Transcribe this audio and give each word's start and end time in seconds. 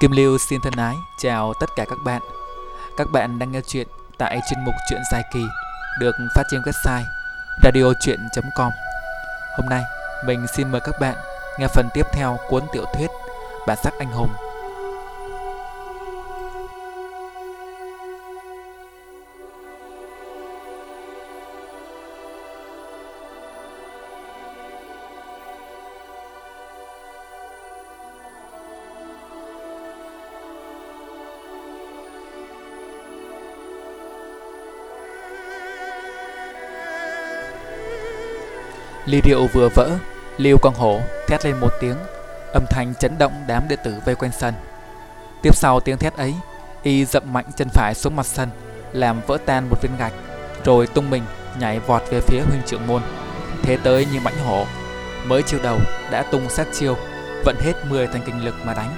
Kim 0.00 0.10
Lưu 0.10 0.38
xin 0.38 0.60
thân 0.60 0.72
ái 0.76 0.96
chào 1.18 1.54
tất 1.60 1.70
cả 1.76 1.84
các 1.84 1.98
bạn. 2.04 2.22
Các 2.96 3.10
bạn 3.12 3.38
đang 3.38 3.52
nghe 3.52 3.60
chuyện 3.66 3.88
tại 4.18 4.40
chuyên 4.50 4.64
mục 4.64 4.74
Chuyện 4.90 5.00
dài 5.12 5.22
kỳ, 5.32 5.44
được 6.00 6.14
phát 6.36 6.42
trên 6.50 6.60
website 6.60 7.04
radiochuyen.com. 7.62 8.72
Hôm 9.56 9.68
nay, 9.68 9.82
mình 10.26 10.46
xin 10.56 10.72
mời 10.72 10.80
các 10.80 10.94
bạn 11.00 11.14
nghe 11.58 11.66
phần 11.74 11.88
tiếp 11.94 12.06
theo 12.12 12.38
cuốn 12.48 12.62
tiểu 12.72 12.84
thuyết 12.94 13.10
Bản 13.66 13.78
sắc 13.84 13.94
anh 13.98 14.08
hùng 14.08 14.30
Ly 39.10 39.20
rượu 39.24 39.46
vừa 39.46 39.68
vỡ, 39.68 39.90
Lưu 40.38 40.58
Quang 40.62 40.74
Hổ 40.74 41.00
thét 41.28 41.44
lên 41.44 41.56
một 41.60 41.72
tiếng, 41.80 41.96
âm 42.52 42.64
thanh 42.70 42.94
chấn 42.94 43.18
động 43.18 43.32
đám 43.46 43.68
đệ 43.68 43.76
tử 43.84 43.94
vây 44.04 44.14
quanh 44.14 44.30
sân. 44.32 44.54
Tiếp 45.42 45.56
sau 45.56 45.80
tiếng 45.80 45.98
thét 45.98 46.14
ấy, 46.14 46.34
y 46.82 47.04
dậm 47.04 47.32
mạnh 47.32 47.44
chân 47.56 47.68
phải 47.74 47.94
xuống 47.94 48.16
mặt 48.16 48.26
sân, 48.26 48.48
làm 48.92 49.20
vỡ 49.26 49.38
tan 49.46 49.68
một 49.70 49.76
viên 49.82 49.96
gạch, 49.98 50.12
rồi 50.64 50.86
tung 50.86 51.10
mình 51.10 51.22
nhảy 51.60 51.78
vọt 51.78 52.02
về 52.10 52.20
phía 52.20 52.40
huynh 52.40 52.62
trưởng 52.66 52.86
môn. 52.86 53.02
Thế 53.62 53.78
tới 53.82 54.06
như 54.12 54.20
mãnh 54.20 54.38
hổ, 54.38 54.64
mới 55.26 55.42
chiêu 55.42 55.60
đầu 55.62 55.78
đã 56.10 56.22
tung 56.22 56.48
sát 56.48 56.66
chiêu, 56.72 56.96
vận 57.44 57.56
hết 57.60 57.72
10 57.88 58.06
thành 58.06 58.22
kinh 58.26 58.44
lực 58.44 58.54
mà 58.64 58.74
đánh. 58.74 58.90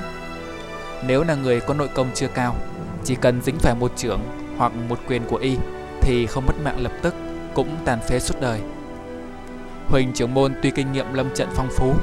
Nếu 1.06 1.24
là 1.24 1.34
người 1.34 1.60
có 1.60 1.74
nội 1.74 1.88
công 1.94 2.10
chưa 2.14 2.28
cao, 2.28 2.56
chỉ 3.04 3.14
cần 3.14 3.42
dính 3.42 3.58
phải 3.58 3.74
một 3.74 3.92
trưởng 3.96 4.20
hoặc 4.58 4.72
một 4.88 4.98
quyền 5.08 5.22
của 5.24 5.36
y 5.36 5.56
thì 6.00 6.26
không 6.26 6.46
mất 6.46 6.54
mạng 6.64 6.80
lập 6.80 6.92
tức, 7.02 7.14
cũng 7.54 7.76
tàn 7.84 8.00
phế 8.08 8.20
suốt 8.20 8.40
đời. 8.40 8.60
Huỳnh 9.92 10.12
trưởng 10.12 10.34
môn 10.34 10.54
tuy 10.62 10.70
kinh 10.70 10.92
nghiệm 10.92 11.14
lâm 11.14 11.34
trận 11.34 11.48
phong 11.54 11.68
phú, 11.70 11.94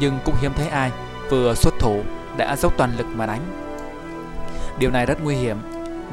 nhưng 0.00 0.18
cũng 0.24 0.34
hiếm 0.40 0.52
thấy 0.56 0.68
ai 0.68 0.90
vừa 1.30 1.54
xuất 1.54 1.74
thủ 1.78 2.02
đã 2.36 2.56
dốc 2.56 2.72
toàn 2.76 2.96
lực 2.98 3.06
mà 3.14 3.26
đánh. 3.26 3.40
Điều 4.78 4.90
này 4.90 5.06
rất 5.06 5.24
nguy 5.24 5.34
hiểm, 5.34 5.56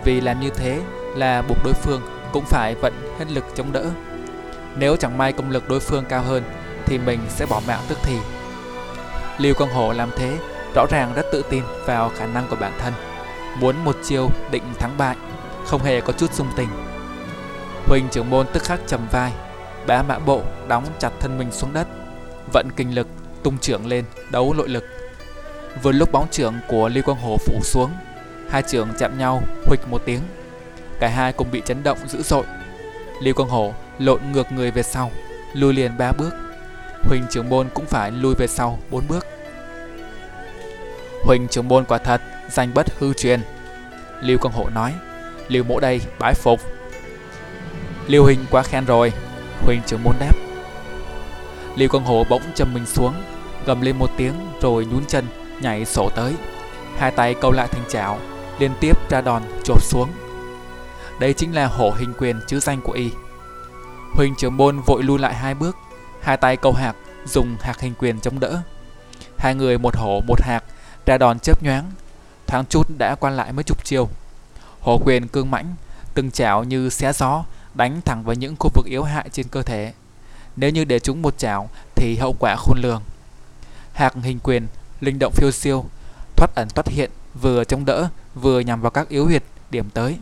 vì 0.04 0.22
làm 0.22 0.40
như 0.40 0.50
thế 0.50 0.82
là 1.16 1.42
buộc 1.42 1.58
đối 1.64 1.74
phương 1.74 2.02
cũng 2.32 2.46
phải 2.46 2.76
vận 2.76 2.94
hết 3.20 3.26
lực 3.32 3.46
chống 3.56 3.72
đỡ. 3.72 3.86
Nếu 4.76 4.96
chẳng 4.96 5.18
may 5.18 5.34
công 5.34 5.50
lực 5.50 5.70
đối 5.70 5.80
phương 5.80 6.06
cao 6.10 6.22
hơn 6.22 6.44
thì 6.86 6.98
mình 6.98 7.20
sẽ 7.30 7.46
bỏ 7.46 7.62
mạng 7.68 7.82
tức 7.88 7.98
thì. 8.04 8.18
Lưu 9.38 9.54
Quang 9.54 9.72
Hổ 9.72 9.94
làm 9.94 10.10
thế 10.18 10.38
rõ 10.76 10.86
ràng 10.90 11.14
rất 11.16 11.26
tự 11.32 11.44
tin 11.50 11.64
vào 11.86 12.12
khả 12.18 12.26
năng 12.26 12.48
của 12.48 12.58
bản 12.60 12.72
thân, 12.80 12.94
muốn 13.60 13.76
một 13.86 13.96
chiêu 14.04 14.30
định 14.52 14.64
thắng 14.80 14.98
bại, 14.98 15.16
không 15.66 15.84
hề 15.84 16.02
có 16.02 16.14
chút 16.14 16.34
dung 16.34 16.48
tình. 16.56 16.70
Huỳnh 17.88 18.08
trưởng 18.12 18.30
môn 18.30 18.46
tức 18.54 18.64
khắc 18.64 18.80
trầm 18.88 19.08
vai, 19.12 19.32
bá 19.88 20.04
mã 20.04 20.20
bộ 20.20 20.42
đóng 20.68 20.86
chặt 21.00 21.12
thân 21.20 21.38
mình 21.38 21.52
xuống 21.52 21.74
đất, 21.74 21.88
vận 22.54 22.68
kinh 22.76 22.96
lực 22.96 23.08
tung 23.44 23.58
trưởng 23.58 23.88
lên 23.88 24.06
đấu 24.32 24.54
nội 24.58 24.70
lực. 24.70 24.84
Vừa 25.84 25.92
lúc 25.92 26.12
bóng 26.12 26.28
trưởng 26.32 26.54
của 26.68 26.90
Lưu 26.90 27.04
Quang 27.04 27.18
Hồ 27.18 27.38
phủ 27.38 27.60
xuống, 27.64 27.92
hai 28.50 28.62
trưởng 28.62 28.88
chạm 29.00 29.18
nhau 29.18 29.44
huịch 29.66 29.88
một 29.90 30.02
tiếng. 30.06 30.20
Cả 31.00 31.08
hai 31.08 31.34
cùng 31.34 31.52
bị 31.52 31.62
chấn 31.66 31.84
động 31.84 31.98
dữ 32.08 32.22
dội. 32.22 32.44
Lưu 33.22 33.34
Quang 33.34 33.50
Hổ 33.50 33.74
lộn 34.00 34.22
ngược 34.32 34.52
người 34.52 34.72
về 34.72 34.84
sau, 34.84 35.12
lùi 35.54 35.74
liền 35.74 35.98
ba 35.98 36.12
bước. 36.12 36.34
Huỳnh 37.04 37.26
trưởng 37.30 37.50
môn 37.50 37.68
cũng 37.74 37.86
phải 37.86 38.12
lùi 38.12 38.36
về 38.36 38.48
sau 38.48 38.80
bốn 38.92 39.04
bước. 39.08 39.26
Huỳnh 41.24 41.48
trưởng 41.48 41.68
môn 41.68 41.86
quả 41.86 41.98
thật 41.98 42.22
danh 42.50 42.74
bất 42.74 43.00
hư 43.00 43.14
truyền. 43.14 43.42
Lưu 44.22 44.38
Quang 44.38 44.54
Hổ 44.54 44.70
nói, 44.70 44.94
Lưu 45.48 45.64
mỗ 45.64 45.80
đây 45.80 46.02
bái 46.20 46.34
phục. 46.34 46.60
Lưu 48.08 48.24
Huỳnh 48.24 48.46
quá 48.52 48.64
khen 48.64 48.86
rồi, 48.86 49.14
Huỳnh 49.66 49.82
trưởng 49.88 50.04
môn 50.04 50.16
đáp. 50.20 50.34
Lưu 51.76 51.90
Quang 51.90 52.06
Hổ 52.06 52.26
bỗng 52.30 52.42
châm 52.56 52.74
mình 52.74 52.86
xuống, 52.86 53.14
gầm 53.66 53.82
lên 53.82 54.00
một 54.00 54.10
tiếng 54.18 54.34
rồi 54.62 54.86
nhún 54.86 55.06
chân 55.06 55.26
nhảy 55.62 55.86
sổ 55.86 56.10
tới. 56.16 56.34
Hai 56.98 57.12
tay 57.12 57.36
câu 57.42 57.52
lại 57.52 57.68
thành 57.72 57.84
chảo, 57.90 58.20
liên 58.60 58.72
tiếp 58.80 59.10
ra 59.10 59.22
đòn 59.22 59.44
chộp 59.64 59.84
xuống. 59.84 60.10
Đây 61.20 61.34
chính 61.34 61.56
là 61.56 61.66
hổ 61.66 61.92
hình 61.92 62.14
quyền 62.18 62.40
chữ 62.48 62.60
danh 62.60 62.82
của 62.82 62.92
y. 62.92 63.10
Huỳnh 64.14 64.36
trưởng 64.36 64.58
môn 64.58 64.80
vội 64.80 65.04
lui 65.04 65.20
lại 65.20 65.34
hai 65.34 65.54
bước, 65.54 65.78
hai 66.22 66.38
tay 66.38 66.58
câu 66.58 66.74
hạc 66.74 66.96
dùng 67.26 67.58
hạc 67.62 67.80
hình 67.80 67.94
quyền 68.00 68.20
chống 68.20 68.40
đỡ. 68.40 68.62
Hai 69.38 69.56
người 69.56 69.78
một 69.78 69.96
hổ 69.96 70.22
một 70.28 70.42
hạc 70.42 70.64
ra 71.06 71.18
đòn 71.18 71.40
chớp 71.40 71.64
nhoáng, 71.64 71.92
thoáng 72.48 72.66
chút 72.66 72.88
đã 72.98 73.16
quan 73.16 73.38
lại 73.38 73.54
mấy 73.54 73.64
chục 73.64 73.86
chiêu. 73.86 74.10
Hổ 74.82 75.02
quyền 75.06 75.28
cương 75.28 75.52
mãnh, 75.52 75.76
từng 76.14 76.32
chảo 76.32 76.64
như 76.64 76.90
xé 76.90 77.14
gió, 77.14 77.44
đánh 77.76 78.02
thẳng 78.06 78.24
vào 78.24 78.36
những 78.36 78.56
khu 78.60 78.70
vực 78.74 78.86
yếu 78.86 79.04
hại 79.04 79.30
trên 79.32 79.48
cơ 79.48 79.62
thể. 79.62 79.94
Nếu 80.56 80.70
như 80.70 80.86
để 80.86 81.00
chúng 81.00 81.22
một 81.22 81.38
chảo 81.38 81.70
thì 81.96 82.16
hậu 82.16 82.36
quả 82.40 82.56
khôn 82.56 82.78
lường. 82.82 83.02
Hạc 83.94 84.14
hình 84.24 84.40
quyền, 84.44 84.68
linh 85.02 85.20
động 85.20 85.34
phiêu 85.36 85.52
siêu, 85.52 85.86
thoát 86.36 86.56
ẩn 86.56 86.68
thoát 86.76 86.88
hiện, 86.88 87.12
vừa 87.42 87.64
chống 87.64 87.86
đỡ, 87.86 88.10
vừa 88.36 88.60
nhằm 88.60 88.82
vào 88.82 88.92
các 88.92 89.10
yếu 89.10 89.26
huyệt 89.26 89.44
điểm 89.72 89.90
tới. 89.90 90.18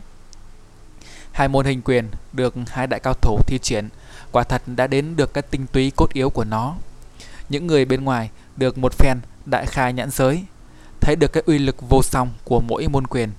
Hai 1.31 1.47
môn 1.47 1.65
hình 1.65 1.81
quyền 1.81 2.09
được 2.33 2.55
hai 2.67 2.87
đại 2.87 2.99
cao 2.99 3.13
thủ 3.13 3.39
thi 3.47 3.59
triển, 3.61 3.89
quả 4.31 4.43
thật 4.43 4.61
đã 4.65 4.87
đến 4.87 5.15
được 5.15 5.33
các 5.33 5.51
tinh 5.51 5.67
túy 5.67 5.91
cốt 5.95 6.13
yếu 6.13 6.29
của 6.29 6.43
nó. 6.43 6.75
Những 7.49 7.67
người 7.67 7.85
bên 7.85 8.03
ngoài 8.03 8.29
được 8.57 8.77
một 8.77 8.93
phen 8.93 9.17
đại 9.45 9.65
khai 9.65 9.93
nhãn 9.93 10.09
giới, 10.11 10.43
thấy 11.01 11.15
được 11.15 11.33
cái 11.33 11.43
uy 11.45 11.57
lực 11.57 11.75
vô 11.89 12.01
song 12.03 12.29
của 12.43 12.59
mỗi 12.59 12.87
môn 12.87 13.07
quyền. 13.07 13.29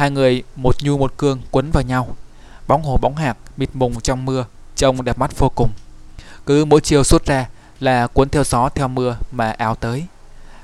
Hai 0.00 0.10
người 0.10 0.42
một 0.56 0.76
nhu 0.82 0.98
một 0.98 1.14
cương 1.18 1.40
quấn 1.50 1.70
vào 1.70 1.82
nhau, 1.82 2.16
bóng 2.68 2.82
hồ 2.82 2.96
bóng 2.96 3.16
hạc 3.16 3.36
mịt 3.56 3.68
mùng 3.74 4.00
trong 4.00 4.24
mưa, 4.24 4.46
trông 4.76 5.04
đẹp 5.04 5.18
mắt 5.18 5.38
vô 5.38 5.48
cùng. 5.54 5.70
Cứ 6.46 6.64
mỗi 6.64 6.80
chiều 6.80 7.04
xuất 7.04 7.26
ra 7.26 7.48
là 7.80 8.06
cuốn 8.06 8.28
theo 8.28 8.44
gió 8.44 8.68
theo 8.68 8.88
mưa 8.88 9.16
mà 9.32 9.50
áo 9.50 9.74
tới. 9.74 10.06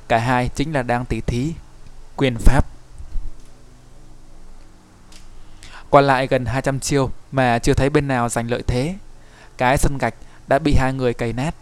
Cả 0.09 0.19
hai 0.19 0.49
chính 0.55 0.73
là 0.73 0.83
đang 0.83 1.05
tỉ 1.05 1.21
thí 1.21 1.53
quyền 2.17 2.37
pháp. 2.37 2.67
Qua 5.91 6.01
lại 6.01 6.27
gần 6.27 6.47
200 6.47 6.81
chiêu 6.81 7.11
mà 7.33 7.59
chưa 7.59 7.75
thấy 7.75 7.91
bên 7.91 8.09
nào 8.09 8.29
giành 8.29 8.51
lợi 8.51 8.63
thế. 8.67 8.95
Cái 9.57 9.79
sân 9.79 9.99
gạch 9.99 10.15
đã 10.47 10.59
bị 10.59 10.75
hai 10.75 10.93
người 10.93 11.15
cày 11.15 11.33
nát. 11.33 11.55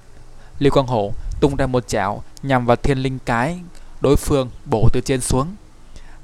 Lưu 0.58 0.72
Quang 0.72 0.86
Hổ 0.86 1.12
tung 1.40 1.56
ra 1.56 1.66
một 1.66 1.88
chảo 1.88 2.22
nhằm 2.42 2.66
vào 2.66 2.76
thiên 2.76 2.98
linh 2.98 3.18
cái 3.18 3.60
đối 4.00 4.16
phương 4.16 4.50
bổ 4.64 4.88
từ 4.92 5.00
trên 5.00 5.20
xuống. 5.20 5.54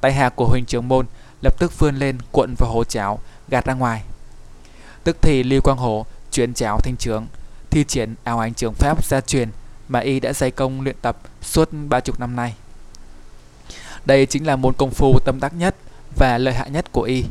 Tay 0.01 0.13
hạ 0.13 0.29
của 0.29 0.47
Huỳnh 0.47 0.65
Trường 0.65 0.89
Môn 0.89 1.07
lập 1.43 1.59
tức 1.59 1.79
vươn 1.79 1.97
lên 1.97 2.19
cuộn 2.33 2.55
vào 2.59 2.71
hồ 2.71 2.85
chảo 2.85 3.21
gạt 3.49 3.65
ra 3.65 3.75
ngoài. 3.75 4.03
Tức 5.05 5.17
thì 5.23 5.43
Lưu 5.43 5.61
Quang 5.61 5.79
Hổ 5.79 6.07
chuyển 6.31 6.55
chảo 6.55 6.81
thành 6.81 6.97
trường, 6.99 7.27
thi 7.71 7.85
triển 7.85 8.15
ảo 8.25 8.39
ảnh 8.39 8.55
trường 8.55 8.75
pháp 8.75 9.05
gia 9.05 9.21
truyền 9.21 9.49
mà 9.89 10.01
y 10.01 10.21
đã 10.21 10.33
dày 10.33 10.51
công 10.51 10.81
luyện 10.81 10.97
tập 11.03 11.17
suốt 11.43 11.69
ba 11.89 12.01
chục 12.01 12.21
năm 12.21 12.37
nay. 12.37 12.55
Đây 14.05 14.27
chính 14.27 14.47
là 14.47 14.57
môn 14.57 14.75
công 14.75 14.91
phu 14.91 15.19
tâm 15.25 15.41
đắc 15.41 15.55
nhất 15.55 15.77
và 16.17 16.39
lợi 16.39 16.55
hại 16.55 16.71
nhất 16.71 16.93
của 16.93 17.03
y, 17.03 17.25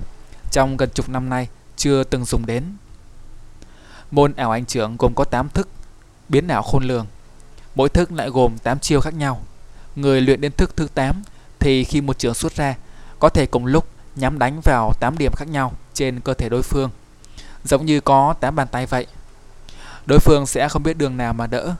trong 0.51 0.77
gần 0.77 0.89
chục 0.93 1.09
năm 1.09 1.29
nay 1.29 1.47
chưa 1.77 2.03
từng 2.03 2.25
dùng 2.25 2.45
đến. 2.45 2.63
Môn 4.11 4.33
ảo 4.33 4.51
ảnh 4.51 4.65
trưởng 4.65 4.97
gồm 4.97 5.13
có 5.15 5.23
8 5.23 5.50
thức, 5.50 5.69
biến 6.29 6.47
ảo 6.47 6.62
khôn 6.62 6.83
lường. 6.83 7.05
Mỗi 7.75 7.89
thức 7.89 8.12
lại 8.12 8.29
gồm 8.29 8.57
8 8.57 8.79
chiêu 8.79 9.01
khác 9.01 9.13
nhau. 9.13 9.41
Người 9.95 10.21
luyện 10.21 10.41
đến 10.41 10.51
thức 10.51 10.75
thứ 10.75 10.88
8 10.94 11.23
thì 11.59 11.83
khi 11.83 12.01
một 12.01 12.17
trường 12.17 12.33
xuất 12.33 12.55
ra, 12.55 12.75
có 13.19 13.29
thể 13.29 13.45
cùng 13.45 13.65
lúc 13.65 13.88
nhắm 14.19 14.39
đánh 14.39 14.62
vào 14.63 14.94
8 15.00 15.18
điểm 15.18 15.31
khác 15.36 15.48
nhau 15.48 15.74
trên 15.94 16.19
cơ 16.19 16.33
thể 16.33 16.50
đối 16.50 16.62
phương, 16.62 16.89
giống 17.63 17.86
như 17.86 18.01
có 18.01 18.33
8 18.39 18.56
bàn 18.56 18.68
tay 18.68 18.86
vậy. 18.86 19.07
Đối 20.06 20.19
phương 20.19 20.45
sẽ 20.45 20.69
không 20.69 20.83
biết 20.83 20.98
đường 20.98 21.18
nào 21.18 21.33
mà 21.33 21.48
đỡ, 21.48 21.75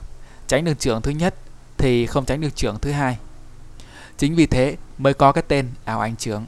tránh 0.46 0.64
được 0.64 0.78
trưởng 0.78 1.02
thứ 1.02 1.10
nhất 1.10 1.34
thì 1.78 2.06
không 2.06 2.24
tránh 2.24 2.40
được 2.40 2.56
trưởng 2.56 2.78
thứ 2.78 2.92
hai. 2.92 3.18
Chính 4.18 4.34
vì 4.34 4.46
thế 4.46 4.76
mới 4.98 5.14
có 5.14 5.32
cái 5.32 5.44
tên 5.48 5.68
ảo 5.84 6.00
ảnh 6.00 6.16
trưởng. 6.16 6.46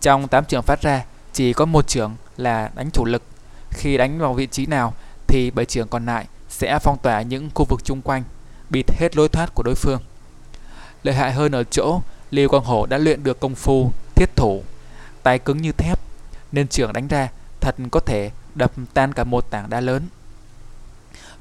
Trong 0.00 0.28
8 0.28 0.44
trưởng 0.44 0.62
phát 0.62 0.82
ra, 0.82 1.04
chỉ 1.32 1.52
có 1.52 1.64
một 1.64 1.88
trưởng 1.88 2.16
là 2.36 2.70
đánh 2.74 2.90
chủ 2.92 3.04
lực. 3.04 3.22
Khi 3.70 3.96
đánh 3.96 4.18
vào 4.18 4.34
vị 4.34 4.46
trí 4.46 4.66
nào 4.66 4.94
thì 5.26 5.50
bảy 5.50 5.66
trưởng 5.66 5.88
còn 5.88 6.06
lại 6.06 6.26
sẽ 6.48 6.78
phong 6.82 6.98
tỏa 6.98 7.22
những 7.22 7.50
khu 7.54 7.64
vực 7.64 7.84
chung 7.84 8.02
quanh, 8.02 8.22
bịt 8.70 8.92
hết 8.92 9.16
lối 9.16 9.28
thoát 9.28 9.54
của 9.54 9.62
đối 9.62 9.74
phương. 9.74 10.00
Lợi 11.02 11.14
hại 11.14 11.32
hơn 11.32 11.52
ở 11.52 11.64
chỗ 11.64 12.00
Lưu 12.30 12.48
Quang 12.48 12.64
Hổ 12.64 12.86
đã 12.86 12.98
luyện 12.98 13.24
được 13.24 13.40
công 13.40 13.54
phu 13.54 13.90
thiết 14.14 14.36
thủ, 14.36 14.62
tay 15.22 15.38
cứng 15.38 15.62
như 15.62 15.72
thép, 15.72 16.00
nên 16.52 16.68
trưởng 16.68 16.92
đánh 16.92 17.08
ra 17.08 17.28
thật 17.60 17.76
có 17.90 18.00
thể 18.00 18.30
đập 18.54 18.72
tan 18.94 19.12
cả 19.12 19.24
một 19.24 19.50
tảng 19.50 19.70
đá 19.70 19.80
lớn. 19.80 20.08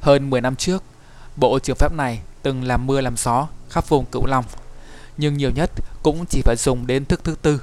Hơn 0.02 0.30
10 0.30 0.42
năm 0.42 0.56
trước, 0.56 0.84
bộ 1.36 1.60
trường 1.60 1.76
pháp 1.76 1.94
này 1.94 2.22
từng 2.42 2.64
làm 2.64 2.88
mưa 2.88 3.02
làm 3.02 3.18
gió 3.18 3.48
khắp 3.70 3.90
vùng 3.90 4.06
Cửu 4.06 4.26
Long, 4.26 4.46
nhưng 5.18 5.38
nhiều 5.38 5.52
nhất 5.52 5.72
cũng 6.04 6.26
chỉ 6.30 6.42
phải 6.42 6.56
dùng 6.56 6.88
đến 6.88 7.06
thức 7.06 7.24
thứ 7.24 7.36
tư. 7.42 7.62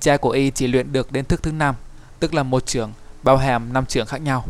Cha 0.00 0.16
của 0.16 0.30
y 0.30 0.50
chỉ 0.50 0.66
luyện 0.66 0.92
được 0.92 1.12
đến 1.12 1.24
thức 1.24 1.42
thứ 1.42 1.52
năm, 1.52 1.74
tức 2.20 2.34
là 2.34 2.42
một 2.42 2.66
trưởng 2.66 2.92
bao 3.22 3.36
hàm 3.36 3.72
năm 3.72 3.86
trưởng 3.86 4.06
khác 4.06 4.20
nhau. 4.22 4.44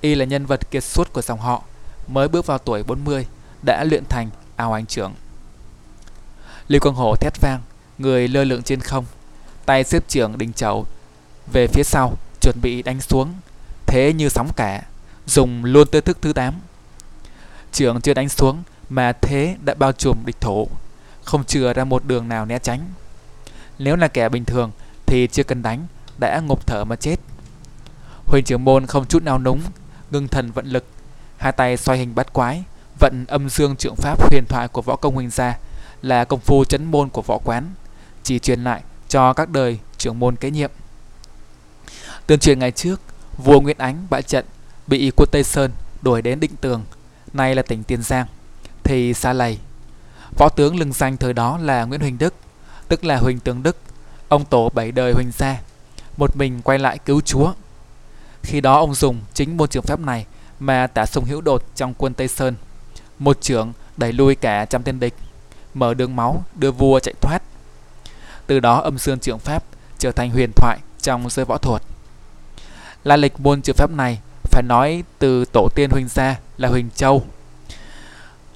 Y 0.00 0.14
là 0.14 0.24
nhân 0.24 0.46
vật 0.46 0.70
kiệt 0.70 0.84
xuất 0.84 1.12
của 1.12 1.22
dòng 1.22 1.40
họ, 1.40 1.62
mới 2.06 2.28
bước 2.28 2.46
vào 2.46 2.58
tuổi 2.58 2.82
40 2.82 3.26
đã 3.66 3.84
luyện 3.84 4.04
thành 4.08 4.30
ảo 4.56 4.72
ảnh 4.72 4.86
trưởng. 4.86 5.14
Lưu 6.68 6.80
Quang 6.80 6.94
Hổ 6.94 7.14
thét 7.20 7.40
vang, 7.40 7.60
người 7.98 8.28
lơ 8.28 8.44
lửng 8.44 8.62
trên 8.62 8.80
không, 8.80 9.04
tay 9.66 9.84
xếp 9.84 10.04
trưởng 10.08 10.38
đình 10.38 10.52
chậu 10.52 10.86
về 11.52 11.66
phía 11.66 11.82
sau, 11.82 12.16
chuẩn 12.40 12.60
bị 12.62 12.82
đánh 12.82 13.00
xuống, 13.00 13.34
thế 13.86 14.12
như 14.12 14.28
sóng 14.28 14.48
cả, 14.56 14.82
dùng 15.26 15.64
luôn 15.64 15.88
tư 15.88 16.00
thức 16.00 16.18
thứ 16.20 16.32
8. 16.32 16.54
Trưởng 17.72 18.00
chưa 18.00 18.14
đánh 18.14 18.28
xuống 18.28 18.62
mà 18.88 19.12
thế 19.12 19.56
đã 19.64 19.74
bao 19.74 19.92
trùm 19.92 20.18
địch 20.24 20.40
thủ, 20.40 20.68
không 21.24 21.44
chừa 21.44 21.72
ra 21.72 21.84
một 21.84 22.04
đường 22.04 22.28
nào 22.28 22.46
né 22.46 22.58
tránh. 22.58 22.80
Nếu 23.78 23.96
là 23.96 24.08
kẻ 24.08 24.28
bình 24.28 24.44
thường 24.44 24.70
thì 25.06 25.26
chưa 25.26 25.42
cần 25.42 25.62
đánh, 25.62 25.86
đã 26.18 26.40
ngục 26.40 26.66
thở 26.66 26.84
mà 26.84 26.96
chết. 26.96 27.16
Huỳnh 28.26 28.44
trưởng 28.44 28.64
môn 28.64 28.86
không 28.86 29.06
chút 29.06 29.22
nào 29.22 29.38
núng, 29.38 29.60
ngưng 30.10 30.28
thần 30.28 30.50
vận 30.50 30.66
lực, 30.66 30.84
hai 31.36 31.52
tay 31.52 31.76
xoay 31.76 31.98
hình 31.98 32.14
bát 32.14 32.32
quái, 32.32 32.64
vận 33.00 33.24
âm 33.28 33.48
dương 33.48 33.76
trượng 33.76 33.96
pháp 33.96 34.30
huyền 34.30 34.44
thoại 34.48 34.68
của 34.68 34.82
võ 34.82 34.96
công 34.96 35.14
huỳnh 35.14 35.30
gia 35.30 35.58
là 36.02 36.24
công 36.24 36.40
phu 36.40 36.64
chấn 36.64 36.84
môn 36.84 37.08
của 37.08 37.22
võ 37.22 37.38
quán, 37.38 37.70
chỉ 38.22 38.38
truyền 38.38 38.64
lại 38.64 38.82
cho 39.14 39.32
các 39.32 39.50
đời 39.50 39.78
trưởng 39.98 40.18
môn 40.18 40.36
kế 40.36 40.50
nhiệm. 40.50 40.70
Tương 42.26 42.38
truyền 42.38 42.58
ngày 42.58 42.70
trước, 42.70 43.00
vua 43.38 43.60
Nguyễn 43.60 43.78
Ánh 43.78 44.06
bại 44.10 44.22
trận 44.22 44.44
bị 44.86 45.12
quân 45.16 45.28
Tây 45.32 45.44
Sơn 45.44 45.70
đuổi 46.02 46.22
đến 46.22 46.40
Định 46.40 46.56
Tường, 46.60 46.84
nay 47.32 47.54
là 47.54 47.62
tỉnh 47.62 47.82
Tiền 47.82 48.02
Giang, 48.02 48.26
thì 48.82 49.14
xa 49.14 49.32
lầy. 49.32 49.58
Võ 50.38 50.48
tướng 50.48 50.76
lừng 50.76 50.92
danh 50.92 51.16
thời 51.16 51.32
đó 51.32 51.58
là 51.58 51.84
Nguyễn 51.84 52.00
Huỳnh 52.00 52.18
Đức, 52.18 52.34
tức 52.88 53.04
là 53.04 53.16
Huỳnh 53.16 53.40
Tướng 53.40 53.62
Đức, 53.62 53.76
ông 54.28 54.44
tổ 54.44 54.68
bảy 54.74 54.92
đời 54.92 55.12
Huỳnh 55.12 55.30
gia, 55.38 55.60
một 56.16 56.36
mình 56.36 56.62
quay 56.62 56.78
lại 56.78 56.98
cứu 56.98 57.20
chúa. 57.20 57.52
Khi 58.42 58.60
đó 58.60 58.78
ông 58.78 58.94
dùng 58.94 59.20
chính 59.34 59.56
môn 59.56 59.68
trường 59.68 59.84
phép 59.84 59.98
này 59.98 60.26
mà 60.60 60.86
tả 60.86 61.06
sung 61.06 61.24
hữu 61.24 61.40
đột 61.40 61.64
trong 61.74 61.94
quân 61.94 62.14
Tây 62.14 62.28
Sơn. 62.28 62.54
Một 63.18 63.40
trưởng 63.40 63.72
đẩy 63.96 64.12
lui 64.12 64.34
cả 64.34 64.64
trăm 64.64 64.82
tên 64.82 65.00
địch, 65.00 65.14
mở 65.74 65.94
đường 65.94 66.16
máu 66.16 66.44
đưa 66.54 66.70
vua 66.70 67.00
chạy 67.00 67.14
thoát. 67.20 67.42
Từ 68.46 68.60
đó 68.60 68.80
âm 68.80 68.98
dương 68.98 69.18
trường 69.18 69.38
pháp 69.38 69.64
trở 69.98 70.12
thành 70.12 70.30
huyền 70.30 70.50
thoại 70.56 70.78
trong 71.02 71.30
giới 71.30 71.44
võ 71.44 71.58
thuật. 71.58 71.82
Lai 73.04 73.18
lịch 73.18 73.40
môn 73.40 73.62
trường 73.62 73.76
pháp 73.76 73.90
này 73.90 74.18
phải 74.42 74.62
nói 74.62 75.04
từ 75.18 75.44
tổ 75.44 75.68
tiên 75.74 75.90
Huỳnh 75.90 76.08
gia 76.08 76.36
là 76.56 76.68
Huỳnh 76.68 76.90
Châu. 76.94 77.24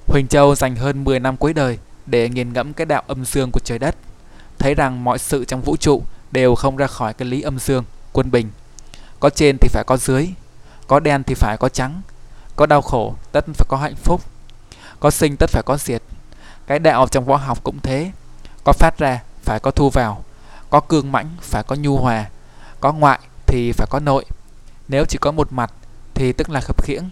Huỳnh 0.06 0.26
Châu 0.28 0.54
dành 0.54 0.76
hơn 0.76 1.04
10 1.04 1.20
năm 1.20 1.36
cuối 1.36 1.52
đời 1.52 1.78
để 2.06 2.28
nghiền 2.28 2.52
ngẫm 2.52 2.72
cái 2.72 2.86
đạo 2.86 3.02
âm 3.06 3.24
dương 3.24 3.50
của 3.50 3.60
trời 3.60 3.78
đất, 3.78 3.96
thấy 4.58 4.74
rằng 4.74 5.04
mọi 5.04 5.18
sự 5.18 5.44
trong 5.44 5.62
vũ 5.62 5.76
trụ 5.76 6.02
đều 6.30 6.54
không 6.54 6.76
ra 6.76 6.86
khỏi 6.86 7.14
cái 7.14 7.28
lý 7.28 7.42
âm 7.42 7.58
dương, 7.58 7.84
quân 8.12 8.30
bình. 8.30 8.50
Có 9.20 9.30
trên 9.30 9.56
thì 9.60 9.68
phải 9.68 9.84
có 9.86 9.96
dưới, 9.96 10.28
có 10.86 11.00
đen 11.00 11.22
thì 11.22 11.34
phải 11.34 11.56
có 11.56 11.68
trắng, 11.68 12.00
có 12.56 12.66
đau 12.66 12.82
khổ 12.82 13.14
tất 13.32 13.44
phải 13.54 13.66
có 13.68 13.76
hạnh 13.76 13.94
phúc, 13.94 14.20
có 15.00 15.10
sinh 15.10 15.36
tất 15.36 15.50
phải 15.50 15.62
có 15.66 15.76
diệt. 15.76 16.02
Cái 16.66 16.78
đạo 16.78 17.08
trong 17.08 17.24
võ 17.24 17.36
học 17.36 17.64
cũng 17.64 17.78
thế, 17.82 18.10
có 18.64 18.72
phát 18.72 18.98
ra 18.98 19.20
phải 19.48 19.60
có 19.60 19.70
thu 19.70 19.90
vào, 19.90 20.24
có 20.70 20.80
cương 20.80 21.12
mãnh 21.12 21.28
phải 21.40 21.62
có 21.62 21.76
nhu 21.76 21.96
hòa, 21.96 22.26
có 22.80 22.92
ngoại 22.92 23.18
thì 23.46 23.72
phải 23.72 23.86
có 23.90 24.00
nội. 24.00 24.24
Nếu 24.88 25.04
chỉ 25.04 25.18
có 25.18 25.32
một 25.32 25.52
mặt 25.52 25.72
thì 26.14 26.32
tức 26.32 26.50
là 26.50 26.60
khập 26.60 26.82
khiễng. 26.82 27.10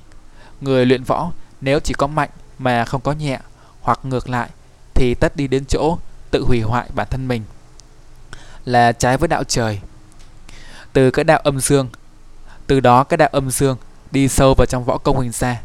Người 0.61 0.87
luyện 0.87 1.05
võ 1.05 1.31
nếu 1.61 1.81
chỉ 1.81 1.95
có 1.95 2.07
mạnh 2.07 2.29
mà 2.59 2.85
không 2.85 3.01
có 3.01 3.13
nhẹ 3.13 3.39
hoặc 3.81 4.01
ngược 4.03 4.29
lại 4.29 4.49
thì 4.95 5.15
tất 5.15 5.37
đi 5.37 5.47
đến 5.47 5.65
chỗ 5.69 5.99
tự 6.31 6.45
hủy 6.49 6.61
hoại 6.61 6.89
bản 6.95 7.07
thân 7.11 7.29
mình 7.29 7.43
là 8.65 8.93
trái 8.93 9.17
với 9.17 9.29
đạo 9.29 9.45
trời. 9.45 9.81
Từ 10.93 11.11
cái 11.11 11.25
đạo 11.25 11.39
âm 11.39 11.61
dương, 11.61 11.89
từ 12.67 12.81
đó 12.81 13.05
cái 13.05 13.17
đạo 13.17 13.29
âm 13.33 13.51
dương 13.51 13.77
đi 14.11 14.29
sâu 14.29 14.55
vào 14.55 14.67
trong 14.67 14.85
võ 14.85 14.99
công 14.99 15.17
Huỳnh 15.17 15.33
gia. 15.33 15.63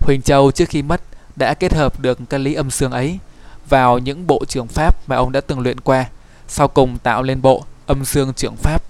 Huỳnh 0.00 0.22
Châu 0.22 0.50
trước 0.50 0.68
khi 0.68 0.82
mất 0.82 1.00
đã 1.36 1.54
kết 1.54 1.74
hợp 1.74 2.00
được 2.00 2.18
cái 2.30 2.40
lý 2.40 2.54
âm 2.54 2.70
dương 2.70 2.92
ấy 2.92 3.18
vào 3.68 3.98
những 3.98 4.26
bộ 4.26 4.44
trường 4.48 4.66
pháp 4.66 5.08
mà 5.08 5.16
ông 5.16 5.32
đã 5.32 5.40
từng 5.40 5.60
luyện 5.60 5.80
qua, 5.80 6.04
sau 6.48 6.68
cùng 6.68 6.98
tạo 6.98 7.22
lên 7.22 7.42
bộ 7.42 7.64
âm 7.86 8.04
dương 8.04 8.34
trưởng 8.34 8.56
pháp. 8.56 8.82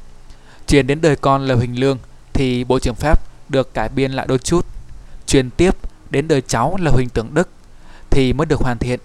Truyền 0.66 0.86
đến 0.86 1.00
đời 1.00 1.16
con 1.16 1.46
là 1.46 1.54
Huỳnh 1.54 1.80
Lương 1.80 1.98
thì 2.32 2.64
bộ 2.64 2.78
trường 2.78 2.94
pháp 2.94 3.22
được 3.48 3.74
cải 3.74 3.88
biên 3.88 4.12
lại 4.12 4.26
đôi 4.26 4.38
chút. 4.38 4.66
Truyền 5.26 5.50
tiếp 5.50 5.76
đến 6.10 6.28
đời 6.28 6.40
cháu 6.40 6.76
là 6.80 6.90
Huỳnh 6.90 7.08
Tưởng 7.08 7.34
Đức 7.34 7.48
thì 8.10 8.32
mới 8.32 8.46
được 8.46 8.60
hoàn 8.60 8.78
thiện. 8.78 9.00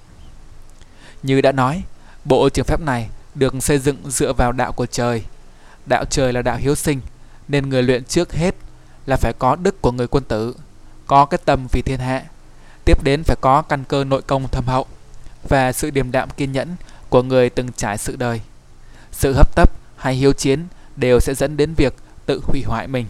Như 1.24 1.42
đã 1.42 1.52
nói, 1.52 1.84
bộ 2.26 2.50
trường 2.50 2.66
pháp 2.66 2.82
này 2.82 3.10
được 3.36 3.54
xây 3.60 3.80
dựng 3.80 3.98
dựa 4.12 4.34
vào 4.34 4.52
đạo 4.52 4.72
của 4.72 4.86
trời. 4.86 5.24
Đạo 5.86 6.06
trời 6.06 6.34
là 6.34 6.42
đạo 6.42 6.58
hiếu 6.58 6.76
sinh, 6.76 7.02
nên 7.48 7.70
người 7.70 7.84
luyện 7.84 8.04
trước 8.04 8.34
hết 8.34 8.56
là 9.06 9.18
phải 9.18 9.34
có 9.40 9.56
đức 9.56 9.82
của 9.82 9.92
người 9.92 10.08
quân 10.08 10.24
tử, 10.24 10.56
có 11.08 11.26
cái 11.26 11.38
tâm 11.46 11.68
vì 11.72 11.82
thiên 11.82 12.00
hạ. 12.00 12.24
Tiếp 12.86 13.04
đến 13.04 13.24
phải 13.24 13.36
có 13.42 13.62
căn 13.62 13.84
cơ 13.84 14.04
nội 14.04 14.22
công 14.22 14.48
thâm 14.48 14.66
hậu 14.68 14.88
và 15.50 15.72
sự 15.72 15.90
điềm 15.90 16.12
đạm 16.12 16.30
kiên 16.30 16.52
nhẫn 16.52 16.76
của 17.10 17.24
người 17.24 17.50
từng 17.50 17.72
trải 17.72 17.98
sự 17.98 18.16
đời. 18.16 18.42
Sự 19.12 19.34
hấp 19.34 19.56
tấp 19.56 19.72
hay 19.98 20.16
hiếu 20.16 20.34
chiến 20.34 20.68
đều 20.96 21.20
sẽ 21.20 21.34
dẫn 21.34 21.58
đến 21.58 21.74
việc 21.74 21.96
tự 22.26 22.42
hủy 22.44 22.64
hoại 22.66 22.88
mình. 22.88 23.06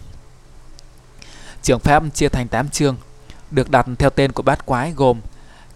Trường 1.62 1.80
Pháp 1.80 2.02
chia 2.14 2.28
thành 2.28 2.48
8 2.48 2.68
chương, 2.68 2.96
được 3.50 3.70
đặt 3.70 3.86
theo 3.98 4.10
tên 4.10 4.32
của 4.32 4.42
bát 4.42 4.66
quái 4.66 4.92
gồm 4.96 5.20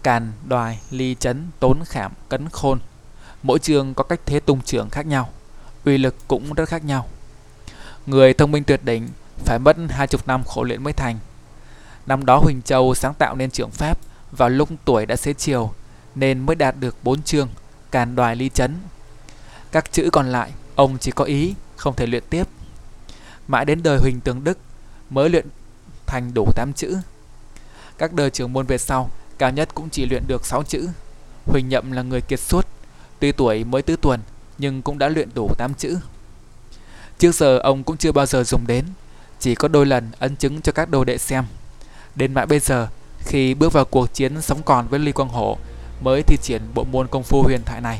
Càn, 0.03 0.31
Đoài, 0.47 0.79
Ly 0.91 1.15
Chấn, 1.19 1.47
Tốn 1.59 1.83
Khảm, 1.85 2.11
Cấn 2.29 2.49
Khôn. 2.49 2.79
Mỗi 3.43 3.59
chương 3.59 3.93
có 3.93 4.03
cách 4.03 4.19
thế 4.25 4.39
tung 4.39 4.61
trưởng 4.61 4.89
khác 4.89 5.05
nhau, 5.05 5.29
uy 5.85 5.97
lực 5.97 6.15
cũng 6.27 6.53
rất 6.53 6.69
khác 6.69 6.85
nhau. 6.85 7.07
Người 8.05 8.33
thông 8.33 8.51
minh 8.51 8.63
tuyệt 8.63 8.81
đỉnh 8.83 9.07
phải 9.45 9.59
mất 9.59 9.77
hai 9.89 10.07
chục 10.07 10.27
năm 10.27 10.43
khổ 10.43 10.63
luyện 10.63 10.83
mới 10.83 10.93
thành. 10.93 11.19
Năm 12.05 12.25
đó 12.25 12.37
Huỳnh 12.37 12.61
Châu 12.61 12.95
sáng 12.95 13.13
tạo 13.13 13.35
nên 13.35 13.51
trưởng 13.51 13.71
Pháp 13.71 13.99
vào 14.31 14.49
lúc 14.49 14.69
tuổi 14.85 15.05
đã 15.05 15.15
xế 15.15 15.33
chiều 15.33 15.73
nên 16.19 16.39
mới 16.39 16.55
đạt 16.55 16.75
được 16.79 16.95
bốn 17.03 17.23
chương 17.23 17.49
Càn 17.91 18.15
Đoài 18.15 18.35
Ly 18.35 18.49
Chấn. 18.49 18.75
Các 19.71 19.91
chữ 19.91 20.09
còn 20.11 20.31
lại 20.31 20.51
ông 20.75 20.97
chỉ 20.97 21.11
có 21.11 21.23
ý 21.23 21.53
không 21.75 21.95
thể 21.95 22.07
luyện 22.07 22.23
tiếp. 22.29 22.47
Mãi 23.47 23.65
đến 23.65 23.83
đời 23.83 23.97
Huỳnh 23.97 24.19
Tướng 24.19 24.43
Đức 24.43 24.57
mới 25.09 25.29
luyện 25.29 25.45
thành 26.05 26.31
đủ 26.33 26.51
8 26.55 26.73
chữ. 26.73 26.97
Các 27.97 28.13
đời 28.13 28.29
trưởng 28.29 28.53
môn 28.53 28.65
về 28.65 28.77
sau, 28.77 29.09
cao 29.37 29.51
nhất 29.51 29.69
cũng 29.75 29.89
chỉ 29.89 30.05
luyện 30.05 30.23
được 30.27 30.45
6 30.45 30.63
chữ. 30.63 30.89
Huỳnh 31.45 31.69
Nhậm 31.69 31.91
là 31.91 32.01
người 32.01 32.21
kiệt 32.21 32.39
xuất, 32.39 32.67
tuy 33.19 33.31
tuổi 33.31 33.63
mới 33.63 33.81
tứ 33.81 33.95
tuần 33.95 34.19
nhưng 34.57 34.81
cũng 34.81 34.97
đã 34.97 35.09
luyện 35.09 35.29
đủ 35.35 35.49
8 35.57 35.73
chữ. 35.73 35.97
Trước 37.19 37.35
giờ 37.35 37.59
ông 37.59 37.83
cũng 37.83 37.97
chưa 37.97 38.11
bao 38.11 38.25
giờ 38.25 38.43
dùng 38.43 38.67
đến, 38.67 38.85
chỉ 39.39 39.55
có 39.55 39.67
đôi 39.67 39.85
lần 39.85 40.11
ấn 40.19 40.35
chứng 40.35 40.61
cho 40.61 40.71
các 40.71 40.89
đồ 40.89 41.03
đệ 41.03 41.17
xem. 41.17 41.45
Đến 42.15 42.33
mãi 42.33 42.45
bây 42.45 42.59
giờ, 42.59 42.87
khi 43.19 43.53
bước 43.53 43.73
vào 43.73 43.85
cuộc 43.85 44.13
chiến 44.13 44.41
sống 44.41 44.63
còn 44.63 44.87
với 44.87 44.99
Ly 44.99 45.11
Quang 45.11 45.29
Hổ, 45.29 45.57
mới 46.01 46.23
thi 46.23 46.37
triển 46.41 46.61
bộ 46.73 46.83
môn 46.91 47.07
công 47.07 47.23
phu 47.23 47.43
huyền 47.43 47.61
thoại 47.65 47.81
này. 47.81 47.99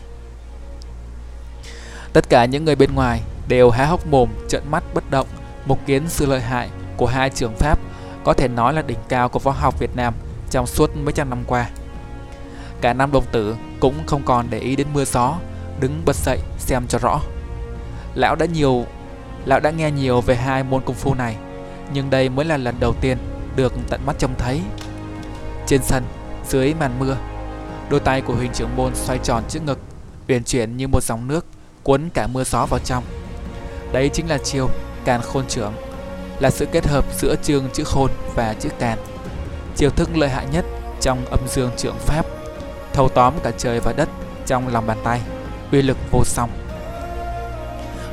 Tất 2.14 2.30
cả 2.30 2.46
những 2.46 2.66
người 2.66 2.76
bên 2.76 2.96
ngoài 2.96 3.22
đều 3.48 3.70
há 3.70 3.86
hốc 3.86 4.08
mồm, 4.08 4.30
trợn 4.50 4.64
mắt 4.72 4.84
bất 4.94 5.12
động, 5.12 5.28
mục 5.66 5.80
kiến 5.86 6.04
sự 6.08 6.26
lợi 6.26 6.42
hại 6.42 6.70
của 6.98 7.06
hai 7.06 7.30
trường 7.30 7.56
pháp 7.56 7.80
có 8.24 8.34
thể 8.34 8.48
nói 8.48 8.74
là 8.74 8.82
đỉnh 8.82 8.98
cao 9.10 9.30
của 9.30 9.40
võ 9.40 9.52
học 9.52 9.80
Việt 9.80 9.96
Nam 9.96 10.14
trong 10.50 10.68
suốt 10.68 10.96
mấy 10.96 11.14
trăm 11.14 11.30
năm 11.30 11.44
qua. 11.48 11.70
Cả 12.82 12.94
năm 12.94 13.12
đồng 13.12 13.26
tử 13.32 13.56
cũng 13.80 13.96
không 14.08 14.22
còn 14.26 14.48
để 14.50 14.60
ý 14.60 14.76
đến 14.76 14.88
mưa 14.94 15.06
gió, 15.06 15.36
đứng 15.80 16.02
bật 16.06 16.16
dậy 16.16 16.40
xem 16.58 16.88
cho 16.88 17.00
rõ. 17.00 17.20
Lão 18.16 18.36
đã 18.36 18.46
nhiều, 18.46 18.86
lão 19.46 19.60
đã 19.60 19.72
nghe 19.72 19.92
nhiều 19.92 20.22
về 20.22 20.36
hai 20.36 20.64
môn 20.64 20.82
công 20.86 20.96
phu 20.96 21.14
này, 21.14 21.36
nhưng 21.94 22.10
đây 22.10 22.30
mới 22.30 22.46
là 22.46 22.58
lần 22.58 22.76
đầu 22.80 22.94
tiên 23.02 23.18
được 23.56 23.74
tận 23.90 24.02
mắt 24.06 24.16
trông 24.20 24.36
thấy. 24.38 24.62
Trên 25.68 25.82
sân, 25.84 26.04
dưới 26.48 26.74
màn 26.74 27.00
mưa, 27.00 27.18
đôi 27.90 28.00
tay 28.00 28.22
của 28.22 28.34
Huỳnh 28.34 28.54
trưởng 28.54 28.76
môn 28.76 28.96
xoay 28.96 29.20
tròn 29.24 29.44
trước 29.50 29.60
ngực, 29.64 29.80
uyển 30.28 30.44
chuyển 30.44 30.78
như 30.78 30.88
một 30.88 31.04
dòng 31.04 31.28
nước 31.28 31.46
cuốn 31.84 32.10
cả 32.14 32.28
mưa 32.28 32.44
gió 32.44 32.66
vào 32.66 32.80
trong. 32.80 33.04
Đấy 33.92 34.10
chính 34.14 34.30
là 34.30 34.38
chiêu 34.38 34.70
càn 35.06 35.22
khôn 35.22 35.46
trưởng, 35.48 35.74
là 36.40 36.50
sự 36.50 36.66
kết 36.72 36.88
hợp 36.88 37.06
giữa 37.18 37.36
chương 37.44 37.70
chữ 37.74 37.84
khôn 37.84 38.12
và 38.36 38.56
chữ 38.60 38.70
càn. 38.80 39.00
Chiêu 39.76 39.90
thức 39.90 40.10
lợi 40.18 40.30
hại 40.30 40.46
nhất 40.52 40.66
trong 41.02 41.26
âm 41.26 41.40
dương 41.48 41.72
trưởng 41.78 41.96
pháp, 42.00 42.26
thâu 42.94 43.10
tóm 43.10 43.34
cả 43.44 43.52
trời 43.58 43.80
và 43.80 43.94
đất 43.98 44.10
trong 44.46 44.68
lòng 44.68 44.88
bàn 44.88 44.98
tay, 45.04 45.22
uy 45.72 45.82
lực 45.82 45.98
vô 46.12 46.24
song. 46.26 46.50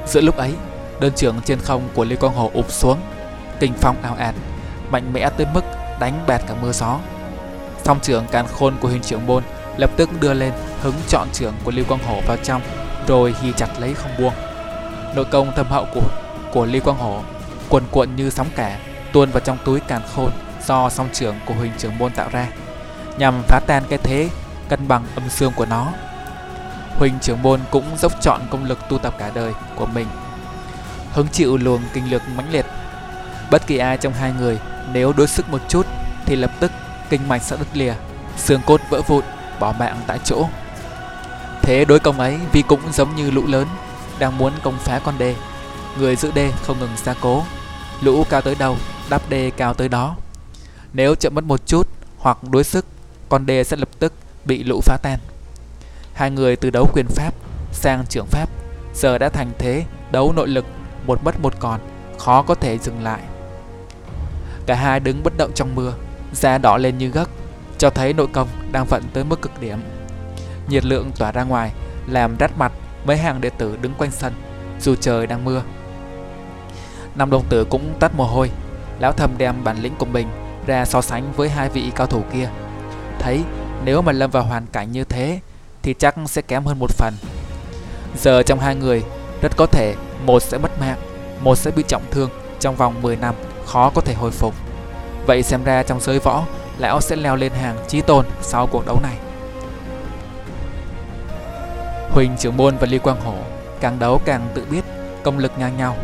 Giữa 0.07 0.21
lúc 0.21 0.37
ấy, 0.37 0.55
đơn 1.01 1.13
trưởng 1.17 1.41
trên 1.45 1.59
không 1.59 1.89
của 1.95 2.05
Lê 2.05 2.17
Quang 2.17 2.35
Hồ 2.35 2.51
ụp 2.55 2.73
xuống, 2.73 2.99
kinh 3.61 3.73
phong 3.81 4.03
ảo 4.03 4.15
ạt, 4.15 4.35
mạnh 4.91 5.13
mẽ 5.13 5.31
tới 5.37 5.47
mức 5.55 5.65
đánh 6.01 6.25
bạt 6.27 6.43
cả 6.49 6.55
mưa 6.63 6.73
gió. 6.73 6.99
Song 7.85 7.99
trưởng 8.03 8.27
càn 8.27 8.47
khôn 8.47 8.75
của 8.81 8.89
hình 8.89 9.03
trưởng 9.03 9.27
môn 9.27 9.43
lập 9.77 9.91
tức 9.97 10.11
đưa 10.21 10.35
lên 10.35 10.53
hứng 10.81 10.95
chọn 11.09 11.29
trưởng 11.33 11.55
của 11.65 11.71
Lưu 11.71 11.85
Quang 11.89 12.05
Hổ 12.05 12.21
vào 12.27 12.37
trong 12.37 12.63
rồi 13.07 13.35
ghi 13.43 13.53
chặt 13.57 13.69
lấy 13.81 13.95
không 13.95 14.11
buông. 14.19 14.35
Nội 15.15 15.25
công 15.25 15.53
thâm 15.57 15.67
hậu 15.67 15.87
của 15.95 16.09
của 16.53 16.67
Lưu 16.67 16.83
Quang 16.83 16.99
Hổ 16.99 17.23
cuồn 17.69 17.83
cuộn 17.91 18.17
như 18.17 18.31
sóng 18.31 18.47
cả 18.57 18.79
tuôn 19.13 19.31
vào 19.31 19.41
trong 19.41 19.59
túi 19.65 19.81
càn 19.81 20.03
khôn 20.15 20.31
do 20.67 20.91
song 20.91 21.09
trưởng 21.13 21.35
của 21.47 21.55
Huỳnh 21.55 21.73
trưởng 21.79 21.99
môn 21.99 22.13
tạo 22.13 22.29
ra 22.33 22.47
nhằm 23.19 23.43
phá 23.49 23.61
tan 23.67 23.83
cái 23.89 23.99
thế 23.99 24.29
cân 24.69 24.89
bằng 24.89 25.05
âm 25.15 25.29
xương 25.29 25.53
của 25.57 25.67
nó. 25.67 25.93
Huỳnh 26.99 27.19
trưởng 27.21 27.43
môn 27.43 27.61
cũng 27.71 27.85
dốc 27.99 28.13
chọn 28.21 28.41
công 28.51 28.65
lực 28.65 28.79
tu 28.89 28.99
tập 28.99 29.15
cả 29.19 29.31
đời 29.35 29.53
của 29.77 29.87
mình, 29.87 30.07
hứng 31.13 31.29
chịu 31.29 31.57
luồng 31.57 31.81
kinh 31.93 32.11
lực 32.11 32.23
mãnh 32.37 32.53
liệt. 32.53 32.67
Bất 33.51 33.67
kỳ 33.67 33.79
ai 33.79 33.97
trong 33.97 34.13
hai 34.13 34.33
người 34.33 34.59
nếu 34.93 35.13
đối 35.13 35.29
sức 35.29 35.49
một 35.49 35.61
chút 35.69 35.87
thì 36.27 36.37
lập 36.37 36.51
tức 36.61 36.71
kinh 37.11 37.29
mạch 37.29 37.43
sẽ 37.43 37.57
đứt 37.57 37.67
lìa, 37.77 37.95
xương 38.37 38.61
cốt 38.67 38.81
vỡ 38.91 39.03
vụn, 39.07 39.25
bỏ 39.61 39.75
mạng 39.79 40.01
tại 40.07 40.19
chỗ. 40.25 40.47
Thế 41.63 41.85
đối 41.85 42.01
công 42.01 42.21
ấy 42.21 42.39
vì 42.53 42.63
cũng 42.63 42.81
giống 42.93 43.17
như 43.17 43.31
lũ 43.31 43.43
lớn 43.47 43.67
đang 44.19 44.39
muốn 44.39 44.53
công 44.63 44.79
phá 44.79 45.01
con 45.05 45.15
đê. 45.19 45.35
Người 45.99 46.17
giữ 46.17 46.31
đê 46.35 46.53
không 46.63 46.79
ngừng 46.81 46.97
gia 47.05 47.15
cố, 47.21 47.43
lũ 48.03 48.25
cao 48.31 48.41
tới 48.41 48.55
đâu, 48.55 48.77
đắp 49.11 49.23
đê 49.29 49.51
cao 49.57 49.75
tới 49.75 49.89
đó. 49.89 50.17
Nếu 50.93 51.15
chậm 51.15 51.35
mất 51.35 51.45
một 51.45 51.67
chút 51.67 51.89
hoặc 52.19 52.39
đối 52.43 52.65
sức, 52.65 52.87
con 53.29 53.47
đê 53.47 53.65
sẽ 53.65 53.77
lập 53.77 53.89
tức 53.99 54.13
bị 54.45 54.65
lũ 54.65 54.81
phá 54.81 54.97
tan. 55.03 55.19
Hai 56.15 56.31
người 56.31 56.57
từ 56.57 56.71
đấu 56.71 56.89
quyền 56.95 57.07
pháp 57.09 57.35
sang 57.73 58.07
trưởng 58.07 58.27
pháp 58.27 58.49
giờ 58.95 59.19
đã 59.19 59.29
thành 59.29 59.51
thế 59.59 59.85
đấu 60.11 60.33
nội 60.33 60.49
lực 60.49 60.65
một 61.07 61.25
mất 61.25 61.41
một 61.41 61.55
còn, 61.59 61.81
khó 62.19 62.43
có 62.43 62.55
thể 62.55 62.79
dừng 62.79 63.03
lại. 63.03 63.21
Cả 64.67 64.75
hai 64.75 65.01
đứng 65.01 65.23
bất 65.23 65.33
động 65.37 65.51
trong 65.55 65.75
mưa, 65.75 65.93
da 66.33 66.59
đỏ 66.59 66.77
lên 66.77 66.99
như 66.99 67.09
gấc, 67.09 67.31
cho 67.79 67.91
thấy 67.91 68.13
nội 68.13 68.27
công 68.33 68.49
đang 68.73 68.87
vận 68.87 69.03
tới 69.13 69.25
mức 69.25 69.43
cực 69.43 69.61
điểm. 69.61 69.79
Nhiệt 70.69 70.85
lượng 70.85 71.11
tỏa 71.19 71.33
ra 71.33 71.45
ngoài, 71.45 71.73
làm 72.07 72.37
rát 72.41 72.59
mặt 72.59 72.73
mấy 73.05 73.17
hàng 73.17 73.41
đệ 73.41 73.51
tử 73.51 73.77
đứng 73.81 73.95
quanh 73.95 74.11
sân, 74.11 74.33
dù 74.81 74.95
trời 74.95 75.27
đang 75.27 75.45
mưa. 75.45 75.63
Năm 77.15 77.31
đồng 77.31 77.45
tử 77.49 77.65
cũng 77.65 77.95
tắt 78.01 78.13
mồ 78.17 78.25
hôi, 78.25 78.51
lão 78.99 79.13
thầm 79.13 79.31
đem 79.39 79.65
bản 79.65 79.77
lĩnh 79.77 79.95
của 79.99 80.07
mình 80.07 80.29
ra 80.67 80.85
so 80.85 81.01
sánh 81.01 81.33
với 81.33 81.49
hai 81.49 81.69
vị 81.69 81.93
cao 81.95 82.07
thủ 82.07 82.23
kia. 82.33 82.49
Thấy 83.19 83.43
nếu 83.85 84.03
mà 84.03 84.13
lâm 84.13 84.31
vào 84.31 84.43
hoàn 84.43 84.67
cảnh 84.67 84.93
như 84.93 85.05
thế 85.05 85.41
thì 85.83 85.95
chắc 85.99 86.15
sẽ 86.27 86.43
kém 86.43 86.65
hơn 86.65 86.79
một 86.79 86.91
phần. 86.91 87.15
Giờ 88.17 88.43
trong 88.43 88.61
hai 88.61 88.75
người, 88.75 89.03
rất 89.41 89.57
có 89.57 89.67
thể 89.67 89.95
một 90.25 90.43
sẽ 90.43 90.59
mất 90.59 90.81
mạng, 90.81 90.99
một 91.41 91.57
sẽ 91.57 91.71
bị 91.71 91.83
trọng 91.89 92.03
thương 92.11 92.31
trong 92.61 92.77
vòng 92.77 93.03
10 93.03 93.17
năm, 93.17 93.35
khó 93.67 93.91
có 93.95 94.01
thể 94.01 94.15
hồi 94.15 94.31
phục. 94.31 94.55
Vậy 95.27 95.43
xem 95.43 95.65
ra 95.65 95.83
trong 95.83 96.01
giới 96.01 96.19
võ, 96.19 96.47
lão 96.79 97.01
sẽ 97.01 97.17
leo 97.17 97.37
lên 97.37 97.53
hàng 97.53 97.77
chí 97.89 98.01
tôn 98.01 98.27
sau 98.43 98.67
cuộc 98.67 98.87
đấu 98.87 99.01
này. 99.03 99.17
Huỳnh 102.11 102.37
trưởng 102.39 102.57
môn 102.57 102.77
và 102.77 102.87
Lý 102.87 102.99
Quang 102.99 103.21
Hổ 103.21 103.35
càng 103.81 103.99
đấu 103.99 104.21
càng 104.25 104.49
tự 104.55 104.65
biết 104.71 104.85
công 105.23 105.39
lực 105.39 105.53
ngang 105.59 105.77
nhau. 105.77 105.97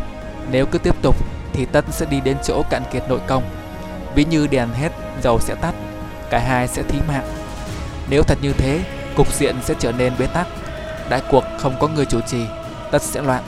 Nếu 0.50 0.66
cứ 0.66 0.78
tiếp 0.78 0.94
tục 1.02 1.16
thì 1.52 1.66
tất 1.66 1.84
sẽ 1.90 2.06
đi 2.06 2.20
đến 2.20 2.36
chỗ 2.42 2.62
cạn 2.70 2.82
kiệt 2.92 3.02
nội 3.08 3.20
công. 3.26 3.42
Ví 4.14 4.24
như 4.24 4.46
đèn 4.46 4.68
hết, 4.68 4.92
dầu 5.22 5.40
sẽ 5.40 5.54
tắt, 5.54 5.74
cả 6.30 6.38
hai 6.38 6.68
sẽ 6.68 6.82
thí 6.82 6.98
mạng. 7.08 7.28
Nếu 8.08 8.22
thật 8.22 8.38
như 8.42 8.52
thế, 8.52 8.80
cục 9.16 9.32
diện 9.32 9.56
sẽ 9.62 9.74
trở 9.78 9.92
nên 9.92 10.12
bế 10.18 10.26
tắc. 10.26 10.46
Đại 11.08 11.22
cuộc 11.30 11.44
không 11.58 11.76
có 11.80 11.88
người 11.88 12.06
chủ 12.06 12.20
trì, 12.20 12.44
tất 12.90 13.02
sẽ 13.02 13.22
loạn. 13.22 13.42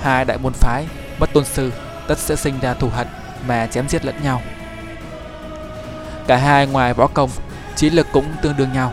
Hai 0.00 0.24
đại 0.24 0.38
môn 0.38 0.52
phái, 0.52 0.86
bất 1.18 1.32
tôn 1.32 1.44
sư, 1.44 1.72
tất 2.08 2.18
sẽ 2.18 2.36
sinh 2.36 2.54
ra 2.60 2.74
thù 2.74 2.88
hận 2.88 3.06
mà 3.48 3.66
chém 3.66 3.88
giết 3.88 4.04
lẫn 4.04 4.14
nhau. 4.22 4.42
Cả 6.26 6.36
hai 6.36 6.66
ngoài 6.66 6.94
võ 6.94 7.06
công, 7.06 7.30
trí 7.76 7.90
lực 7.90 8.06
cũng 8.12 8.26
tương 8.42 8.56
đương 8.56 8.72
nhau, 8.72 8.92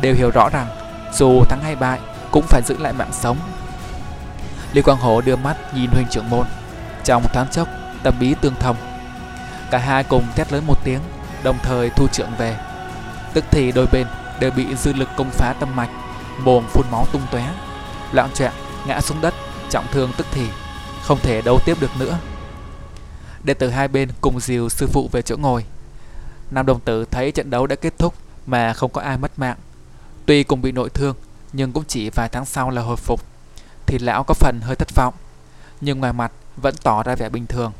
đều 0.00 0.14
hiểu 0.14 0.30
rõ 0.30 0.48
rằng 0.48 0.66
dù 1.12 1.42
thắng 1.48 1.62
hay 1.62 1.76
bại 1.76 2.00
cũng 2.30 2.44
phải 2.48 2.62
giữ 2.66 2.76
lại 2.78 2.92
mạng 2.92 3.12
sống. 3.12 3.36
Lý 4.72 4.82
Quang 4.82 4.98
Hổ 4.98 5.20
đưa 5.20 5.36
mắt 5.36 5.74
nhìn 5.74 5.90
huynh 5.90 6.06
trưởng 6.10 6.30
môn, 6.30 6.46
trong 7.04 7.22
thoáng 7.32 7.48
chốc 7.48 7.68
tâm 8.02 8.14
bí 8.20 8.34
tương 8.40 8.54
thông. 8.54 8.76
Cả 9.70 9.78
hai 9.78 10.04
cùng 10.04 10.24
thét 10.34 10.52
lớn 10.52 10.64
một 10.66 10.78
tiếng, 10.84 11.00
đồng 11.42 11.58
thời 11.62 11.90
thu 11.90 12.06
trưởng 12.12 12.30
về. 12.38 12.56
Tức 13.32 13.44
thì 13.50 13.72
đôi 13.72 13.86
bên 13.92 14.06
đều 14.40 14.50
bị 14.50 14.74
dư 14.74 14.92
lực 14.92 15.08
công 15.16 15.30
phá 15.30 15.54
tâm 15.60 15.76
mạch, 15.76 15.90
mồm 16.38 16.64
phun 16.68 16.86
máu 16.90 17.06
tung 17.12 17.22
tóe, 17.30 17.44
loạn 18.12 18.30
trạng 18.34 18.52
ngã 18.86 19.00
xuống 19.00 19.20
đất, 19.20 19.34
trọng 19.70 19.86
thương 19.92 20.12
tức 20.16 20.26
thì, 20.32 20.46
không 21.02 21.18
thể 21.22 21.42
đấu 21.42 21.58
tiếp 21.64 21.76
được 21.80 21.90
nữa. 21.98 22.18
Đệ 23.42 23.54
tử 23.54 23.70
hai 23.70 23.88
bên 23.88 24.08
cùng 24.20 24.40
dìu 24.40 24.68
sư 24.68 24.86
phụ 24.92 25.08
về 25.12 25.22
chỗ 25.22 25.36
ngồi. 25.36 25.64
Nam 26.50 26.66
đồng 26.66 26.80
tử 26.80 27.04
thấy 27.04 27.32
trận 27.32 27.50
đấu 27.50 27.66
đã 27.66 27.76
kết 27.76 27.98
thúc 27.98 28.14
mà 28.46 28.72
không 28.72 28.92
có 28.92 29.00
ai 29.00 29.18
mất 29.18 29.38
mạng. 29.38 29.56
Tuy 30.26 30.42
cùng 30.44 30.62
bị 30.62 30.72
nội 30.72 30.90
thương, 30.90 31.16
nhưng 31.52 31.72
cũng 31.72 31.84
chỉ 31.88 32.10
vài 32.10 32.28
tháng 32.28 32.44
sau 32.44 32.70
là 32.70 32.82
hồi 32.82 32.96
phục. 32.96 33.20
Thì 33.86 33.98
lão 33.98 34.24
có 34.24 34.34
phần 34.34 34.60
hơi 34.62 34.76
thất 34.76 34.94
vọng, 34.94 35.14
nhưng 35.80 36.00
ngoài 36.00 36.12
mặt 36.12 36.32
vẫn 36.56 36.74
tỏ 36.82 37.02
ra 37.02 37.14
vẻ 37.14 37.28
bình 37.28 37.46
thường. 37.46 37.72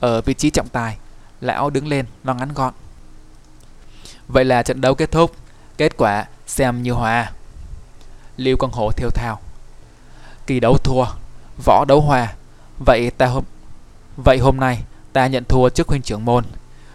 Ở 0.00 0.20
vị 0.20 0.34
trí 0.34 0.50
trọng 0.50 0.68
tài, 0.68 0.98
lão 1.40 1.70
đứng 1.70 1.88
lên 1.88 2.06
nói 2.24 2.36
ngắn 2.36 2.54
gọn. 2.54 2.74
Vậy 4.28 4.44
là 4.44 4.62
trận 4.62 4.80
đấu 4.80 4.94
kết 4.94 5.10
thúc, 5.10 5.36
kết 5.78 5.96
quả 5.96 6.24
xem 6.46 6.82
như 6.82 6.92
hòa. 6.92 7.32
Lưu 8.36 8.56
Quang 8.56 8.72
Hổ 8.72 8.90
thiêu 8.92 9.10
thào, 9.10 9.40
Kỳ 10.46 10.60
đấu 10.60 10.76
thua, 10.78 11.04
võ 11.64 11.84
đấu 11.88 12.00
hòa. 12.00 12.34
Vậy 12.86 13.10
ta 13.10 13.26
hôm 13.26 13.44
vậy 14.16 14.38
hôm 14.38 14.56
nay 14.56 14.84
ta 15.12 15.26
nhận 15.26 15.44
thua 15.44 15.68
trước 15.68 15.88
huynh 15.88 16.02
trưởng 16.02 16.24
môn. 16.24 16.44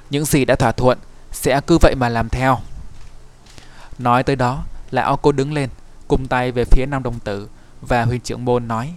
Những 0.10 0.26
gì 0.26 0.46
đã 0.46 0.56
thỏa 0.56 0.72
thuận 0.72 0.98
sẽ 1.32 1.62
cứ 1.68 1.78
vậy 1.82 1.96
mà 1.96 2.10
làm 2.10 2.30
theo. 2.30 2.58
Nói 4.00 4.24
tới 4.24 4.36
đó, 4.36 4.64
lão 4.92 5.18
cô 5.18 5.32
đứng 5.32 5.54
lên, 5.54 5.70
cung 6.08 6.28
tay 6.28 6.52
về 6.52 6.66
phía 6.66 6.86
nam 6.86 7.04
đồng 7.04 7.20
tử 7.20 7.50
và 7.82 8.06
huynh 8.06 8.22
trưởng 8.22 8.46
môn 8.46 8.68
nói: 8.68 8.94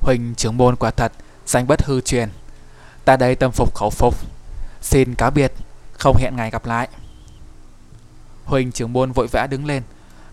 "Huynh 0.00 0.34
trưởng 0.34 0.56
môn 0.56 0.76
quả 0.76 0.90
thật 0.90 1.12
danh 1.46 1.66
bất 1.66 1.82
hư 1.84 2.00
truyền. 2.00 2.28
Ta 3.04 3.16
đây 3.16 3.34
tâm 3.34 3.50
phục 3.52 3.74
khẩu 3.74 3.90
phục. 3.90 4.14
Xin 4.80 5.14
cáo 5.14 5.30
biệt, 5.30 5.52
không 5.92 6.16
hẹn 6.16 6.36
ngày 6.36 6.50
gặp 6.50 6.66
lại." 6.66 6.88
Huynh 8.44 8.72
trưởng 8.72 8.92
môn 8.92 9.12
vội 9.12 9.26
vã 9.26 9.46
đứng 9.46 9.66
lên, 9.66 9.82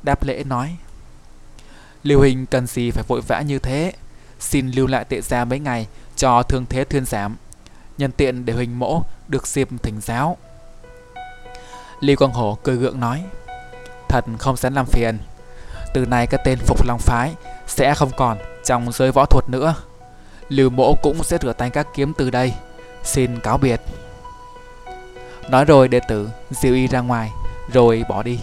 đáp 0.04 0.24
lễ 0.24 0.44
nói: 0.44 0.78
Lưu 2.04 2.20
Huynh 2.20 2.46
cần 2.46 2.68
gì 2.68 2.92
phải 2.92 3.04
vội 3.08 3.22
vã 3.22 3.42
như 3.42 3.60
thế 3.60 3.94
Xin 4.40 4.72
lưu 4.72 4.88
lại 4.88 5.06
tệ 5.06 5.22
gia 5.22 5.46
mấy 5.46 5.60
ngày 5.60 5.88
Cho 6.16 6.44
thương 6.44 6.66
thế 6.70 6.84
thuyên 6.84 7.06
giảm 7.06 7.36
Nhân 7.98 8.12
tiện 8.12 8.46
để 8.46 8.54
Huỳnh 8.54 8.80
mỗ 8.80 9.02
được 9.28 9.48
dịp 9.48 9.68
thỉnh 9.84 10.02
giáo. 10.02 10.38
Lưu 12.00 12.16
Quang 12.16 12.34
Hổ 12.34 12.58
cười 12.64 12.76
gượng 12.76 13.00
nói, 13.00 13.24
Thật 14.10 14.26
không 14.40 14.58
dám 14.58 14.76
làm 14.76 14.86
phiền. 14.86 15.18
Từ 15.94 16.06
nay 16.06 16.28
cái 16.28 16.42
tên 16.46 16.60
Phục 16.60 16.86
Long 16.86 17.00
Phái 17.00 17.34
Sẽ 17.68 17.94
không 17.96 18.12
còn 18.18 18.38
trong 18.64 18.92
giới 18.92 19.12
võ 19.12 19.26
thuật 19.26 19.50
nữa. 19.50 19.76
Lưu 20.50 20.70
mỗ 20.70 20.96
cũng 21.02 21.24
sẽ 21.24 21.38
rửa 21.42 21.54
tay 21.54 21.70
các 21.70 21.88
kiếm 21.96 22.14
từ 22.18 22.30
đây. 22.30 22.54
Xin 23.04 23.40
cáo 23.40 23.58
biệt. 23.58 23.82
Nói 25.50 25.66
rồi 25.66 25.88
đệ 25.88 26.00
tử 26.08 26.30
diêu 26.50 26.74
y 26.74 26.88
ra 26.88 27.00
ngoài, 27.00 27.32
Rồi 27.74 28.04
bỏ 28.10 28.24
đi. 28.24 28.40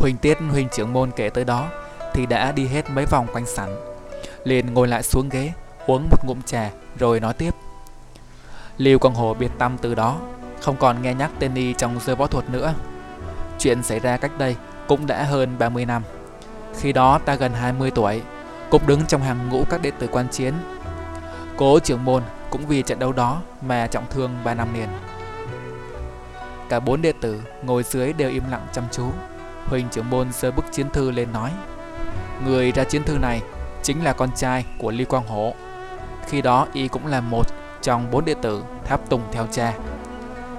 Huỳnh 0.00 0.16
Tiết 0.16 0.38
Huỳnh 0.50 0.68
trưởng 0.68 0.92
môn 0.92 1.10
kể 1.16 1.30
tới 1.30 1.44
đó 1.44 1.68
thì 2.14 2.26
đã 2.26 2.52
đi 2.52 2.66
hết 2.66 2.90
mấy 2.90 3.06
vòng 3.10 3.26
quanh 3.32 3.46
sẵn, 3.46 3.68
Liền 4.44 4.74
ngồi 4.74 4.88
lại 4.88 5.02
xuống 5.02 5.28
ghế, 5.28 5.52
uống 5.86 6.08
một 6.10 6.24
ngụm 6.26 6.42
trà 6.42 6.70
rồi 6.98 7.20
nói 7.20 7.34
tiếp. 7.34 7.54
Lưu 8.78 8.98
Quang 8.98 9.14
Hồ 9.14 9.34
biệt 9.34 9.50
tâm 9.58 9.76
từ 9.82 9.94
đó, 9.94 10.16
không 10.60 10.76
còn 10.76 11.02
nghe 11.02 11.14
nhắc 11.14 11.30
tên 11.38 11.54
y 11.54 11.74
trong 11.74 12.00
giới 12.00 12.16
võ 12.16 12.26
thuật 12.26 12.50
nữa. 12.50 12.74
Chuyện 13.58 13.82
xảy 13.82 13.98
ra 13.98 14.16
cách 14.16 14.30
đây 14.38 14.56
cũng 14.88 15.06
đã 15.06 15.24
hơn 15.24 15.58
30 15.58 15.86
năm. 15.86 16.02
Khi 16.78 16.92
đó 16.92 17.18
ta 17.24 17.34
gần 17.34 17.52
20 17.52 17.90
tuổi, 17.90 18.22
cũng 18.70 18.86
đứng 18.86 19.06
trong 19.06 19.22
hàng 19.22 19.48
ngũ 19.48 19.64
các 19.70 19.82
đệ 19.82 19.90
tử 19.90 20.06
quan 20.12 20.28
chiến. 20.28 20.54
Cố 21.56 21.78
trưởng 21.78 22.04
môn 22.04 22.22
cũng 22.50 22.66
vì 22.66 22.82
trận 22.82 22.98
đấu 22.98 23.12
đó 23.12 23.42
mà 23.62 23.86
trọng 23.86 24.04
thương 24.10 24.30
3 24.44 24.54
năm 24.54 24.74
liền. 24.74 24.88
Cả 26.68 26.80
bốn 26.80 27.02
đệ 27.02 27.12
tử 27.20 27.42
ngồi 27.62 27.82
dưới 27.82 28.12
đều 28.12 28.30
im 28.30 28.42
lặng 28.50 28.66
chăm 28.72 28.84
chú. 28.92 29.04
Huỳnh 29.66 29.88
trưởng 29.88 30.10
môn 30.10 30.32
giơ 30.32 30.50
bức 30.50 30.64
chiến 30.72 30.90
thư 30.90 31.10
lên 31.10 31.32
nói 31.32 31.50
Người 32.44 32.72
ra 32.72 32.84
chiến 32.84 33.02
thư 33.04 33.18
này 33.18 33.42
chính 33.82 34.04
là 34.04 34.12
con 34.12 34.30
trai 34.36 34.64
của 34.78 34.90
Lý 34.90 35.04
Quang 35.04 35.26
Hổ. 35.26 35.54
Khi 36.26 36.42
đó 36.42 36.66
y 36.72 36.88
cũng 36.88 37.06
là 37.06 37.20
một 37.20 37.46
trong 37.82 38.10
bốn 38.10 38.24
đệ 38.24 38.34
tử 38.42 38.62
tháp 38.84 39.08
tùng 39.08 39.22
theo 39.32 39.46
cha. 39.52 39.72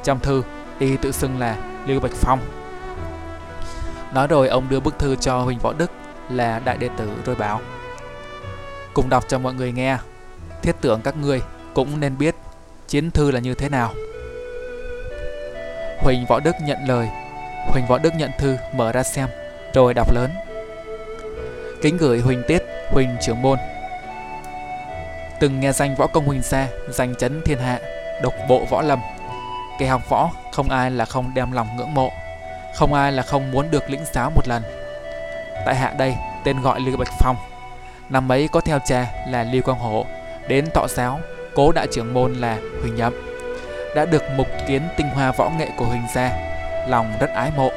Trong 0.04 0.20
thư, 0.20 0.44
y 0.80 0.98
tự 0.98 1.12
xưng 1.12 1.40
là 1.40 1.58
Lưu 1.88 2.00
Bạch 2.00 2.12
Phong. 2.12 2.40
Nói 4.14 4.28
rồi 4.28 4.48
ông 4.48 4.70
đưa 4.70 4.80
bức 4.80 5.00
thư 5.00 5.16
cho 5.16 5.42
Huỳnh 5.42 5.60
Võ 5.60 5.74
Đức 5.74 5.92
là 6.30 6.60
đại 6.60 6.78
đệ 6.78 6.90
tử 6.98 7.10
rồi 7.26 7.36
bảo 7.36 7.62
Cùng 8.94 9.10
đọc 9.10 9.24
cho 9.28 9.40
mọi 9.40 9.54
người 9.54 9.72
nghe. 9.72 9.98
Thiết 10.62 10.76
tưởng 10.82 11.02
các 11.02 11.18
ngươi 11.18 11.42
cũng 11.74 12.00
nên 12.00 12.18
biết 12.18 12.36
chiến 12.88 13.12
thư 13.12 13.32
là 13.32 13.40
như 13.40 13.54
thế 13.54 13.70
nào. 13.70 13.94
Huỳnh 16.00 16.26
Võ 16.30 16.40
Đức 16.40 16.56
nhận 16.66 16.78
lời 16.88 17.10
Huỳnh 17.68 17.86
Võ 17.86 17.98
Đức 17.98 18.16
nhận 18.16 18.32
thư 18.38 18.58
mở 18.74 18.92
ra 18.92 19.04
xem 19.04 19.30
Rồi 19.74 19.94
đọc 19.94 20.12
lớn. 20.14 20.32
Kính 21.82 21.98
gửi 21.98 22.20
Huỳnh 22.20 22.44
Tiết, 22.48 22.64
Huỳnh 22.90 23.16
trưởng 23.22 23.42
môn. 23.42 23.58
Từng 25.40 25.60
nghe 25.60 25.72
danh 25.72 25.96
võ 25.96 26.08
công 26.08 26.26
Huỳnh 26.26 26.42
Sa 26.42 26.68
Danh 26.90 27.16
chấn 27.16 27.42
thiên 27.46 27.60
hạ 27.60 27.80
Độc 28.24 28.34
bộ 28.48 28.66
võ 28.70 28.82
lâm. 28.82 29.00
Kẻ 29.80 29.88
học 29.88 30.10
võ 30.10 30.30
không 30.52 30.70
ai 30.70 30.92
là 30.92 31.06
không 31.06 31.32
đem 31.34 31.52
lòng 31.52 31.68
ngưỡng 31.78 31.94
mộ 31.94 32.12
Không 32.76 32.94
ai 32.94 33.12
là 33.12 33.24
không 33.24 33.52
muốn 33.52 33.72
được 33.72 33.90
lĩnh 33.90 34.06
giáo 34.14 34.30
một 34.30 34.48
lần. 34.48 34.64
Tại 35.66 35.76
hạ 35.76 35.94
đây 35.98 36.16
tên 36.44 36.62
gọi 36.62 36.80
Lưu 36.80 36.98
Bạch 36.98 37.14
Phong. 37.20 37.36
Năm 38.10 38.32
ấy 38.32 38.48
có 38.52 38.62
theo 38.62 38.80
cha 38.86 39.08
là 39.28 39.44
Lưu 39.44 39.62
Quang 39.62 39.80
Hổ 39.80 40.06
Đến 40.48 40.66
tọ 40.74 40.88
giáo 40.88 41.20
Cố 41.56 41.72
đại 41.72 41.88
trưởng 41.92 42.14
môn 42.14 42.34
là 42.34 42.58
Huỳnh 42.82 42.96
Nhậm. 42.96 43.14
Đã 43.96 44.06
được 44.06 44.24
mục 44.38 44.48
kiến 44.68 44.82
tinh 44.98 45.08
hoa 45.08 45.32
võ 45.32 45.50
nghệ 45.50 45.70
của 45.78 45.86
Huỳnh 45.86 46.04
gia 46.16 46.51
Lòng 46.88 47.14
rất 47.20 47.30
ái 47.30 47.52
mộ. 47.58 47.72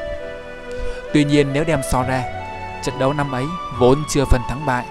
Tuy 1.12 1.24
nhiên 1.24 1.52
nếu 1.52 1.64
đem 1.64 1.80
so 1.92 2.02
ra, 2.02 2.24
Trận 2.84 2.98
đấu 2.98 3.12
năm 3.12 3.32
ấy 3.32 3.44
vốn 3.78 4.04
chưa 4.08 4.24
phần 4.24 4.40
thắng 4.48 4.66
bại, 4.66 4.86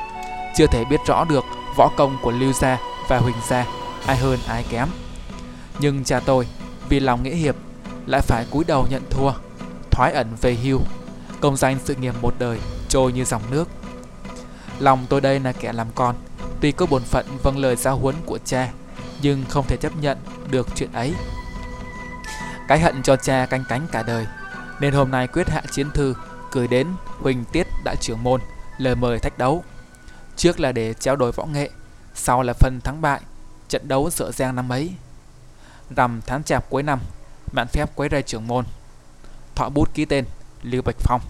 Chưa 0.55 0.67
thể 0.67 0.86
biết 0.86 1.00
rõ 1.08 1.25
được 1.25 1.43
võ 1.77 1.89
công 1.98 2.17
của 2.22 2.32
Lưu 2.32 2.53
Gia 2.53 2.77
và 3.08 3.17
Huỳnh 3.17 3.36
Gia 3.50 3.65
Ai 4.05 4.17
hơn 4.17 4.39
ai 4.48 4.65
kém. 4.70 4.88
Nhưng 5.79 6.03
cha 6.03 6.20
tôi, 6.20 6.48
vì 6.89 7.00
lòng 7.00 7.24
nghĩa 7.24 7.36
hiệp, 7.36 7.55
Lại 8.05 8.22
phải 8.22 8.46
cúi 8.51 8.63
đầu 8.63 8.88
nhận 8.89 9.01
thua, 9.10 9.32
Thoái 9.91 10.13
ẩn 10.13 10.27
về 10.41 10.53
hưu, 10.53 10.79
Công 11.41 11.58
danh 11.58 11.77
sự 11.84 11.96
nghiệp 11.96 12.13
một 12.22 12.34
đời 12.39 12.60
trôi 12.89 13.13
như 13.13 13.25
dòng 13.25 13.41
nước. 13.51 13.67
Lòng 14.79 15.05
tôi 15.10 15.22
đây 15.22 15.39
là 15.39 15.51
kẻ 15.51 15.74
làm 15.74 15.88
con, 15.96 16.15
Tuy 16.62 16.72
có 16.72 16.86
bổn 16.86 17.03
phận 17.03 17.25
vâng 17.43 17.58
lời 17.58 17.75
giáo 17.75 17.98
huấn 17.98 18.15
của 18.25 18.39
cha, 18.46 18.70
Nhưng 19.22 19.43
không 19.50 19.65
thể 19.67 19.77
chấp 19.77 19.91
nhận 20.01 20.17
được 20.51 20.67
chuyện 20.75 20.91
ấy. 20.93 21.13
Cái 22.67 22.79
hận 22.79 23.03
cho 23.03 23.15
cha 23.15 23.46
canh 23.46 23.63
cánh 23.70 23.88
cả 23.91 24.03
đời. 24.03 24.27
Nên 24.79 24.93
hôm 24.93 25.12
nay 25.12 25.27
quyết 25.27 25.50
hạ 25.50 25.62
chiến 25.72 25.91
thư 25.91 26.15
Gửi 26.51 26.67
đến 26.67 26.88
Huỳnh 27.20 27.46
Tiết 27.46 27.67
Đại 27.84 27.96
trưởng 27.96 28.24
môn, 28.24 28.41
Lời 28.77 28.96
mời 28.96 29.20
thách 29.20 29.38
đấu. 29.38 29.63
Trước 30.36 30.60
là 30.60 30.72
để 30.72 30.93
trao 30.93 31.15
đổi 31.15 31.32
võ 31.32 31.46
nghệ, 31.46 31.70
Sau 32.13 32.43
là 32.43 32.53
phần 32.53 32.79
thắng 32.84 33.01
bại, 33.01 33.22
Trận 33.70 33.88
đấu 33.88 34.10
sợ 34.10 34.32
giang 34.32 34.55
năm 34.55 34.72
ấy. 34.72 34.93
Rằm 35.96 36.22
tháng 36.25 36.43
chạp 36.43 36.70
cuối 36.70 36.84
năm, 36.84 37.00
Mạn 37.51 37.67
phép 37.67 37.89
quấy 37.96 38.10
rầy 38.10 38.22
trưởng 38.22 38.48
môn. 38.48 38.65
Thọ 39.55 39.70
bút 39.70 39.93
ký 39.93 40.05
tên 40.05 40.25
Lưu 40.63 40.82
Bạch 40.82 40.96
Phong. 41.00 41.22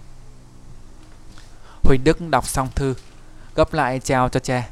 Huỳnh 1.83 2.03
Đức 2.03 2.21
đọc 2.29 2.47
xong 2.47 2.69
thư, 2.75 2.95
Gấp 3.55 3.73
lại 3.73 3.99
trao 3.99 4.29
cho 4.29 4.39
cha. 4.39 4.67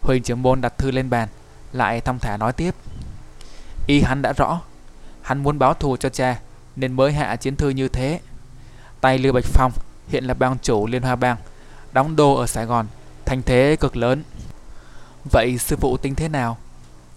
Huỳnh 0.00 0.22
trưởng 0.22 0.42
môn 0.42 0.60
đặt 0.60 0.78
thư 0.78 0.90
lên 0.90 1.10
bàn, 1.10 1.28
Lại 1.72 2.00
thong 2.00 2.18
thả 2.18 2.36
nói 2.36 2.52
tiếp. 2.52 2.74
Y 3.86 4.00
hắn 4.00 4.22
đã 4.22 4.32
rõ 4.32 4.60
Hắn 5.26 5.42
muốn 5.42 5.58
báo 5.58 5.74
thù 5.74 5.96
cho 5.96 6.08
cha 6.08 6.40
Nên 6.76 6.92
mới 6.92 7.12
hạ 7.12 7.36
chiến 7.36 7.56
thư 7.56 7.68
như 7.68 7.88
thế. 7.88 8.20
Tay 9.00 9.18
Lưu 9.18 9.32
Bạch 9.32 9.44
Phong 9.44 9.72
hiện 10.08 10.24
là 10.24 10.34
bang 10.34 10.56
chủ 10.62 10.86
Liên 10.86 11.02
Hoa 11.02 11.16
Bang 11.16 11.36
Đóng 11.92 12.16
đô 12.16 12.34
ở 12.34 12.46
Sài 12.46 12.66
Gòn 12.66 12.86
Thành 13.24 13.42
thế 13.42 13.76
cực 13.80 13.96
lớn. 13.96 14.22
Vậy 15.32 15.58
sư 15.58 15.76
phụ 15.76 15.96
tính 15.96 16.14
thế 16.14 16.28
nào? 16.28 16.58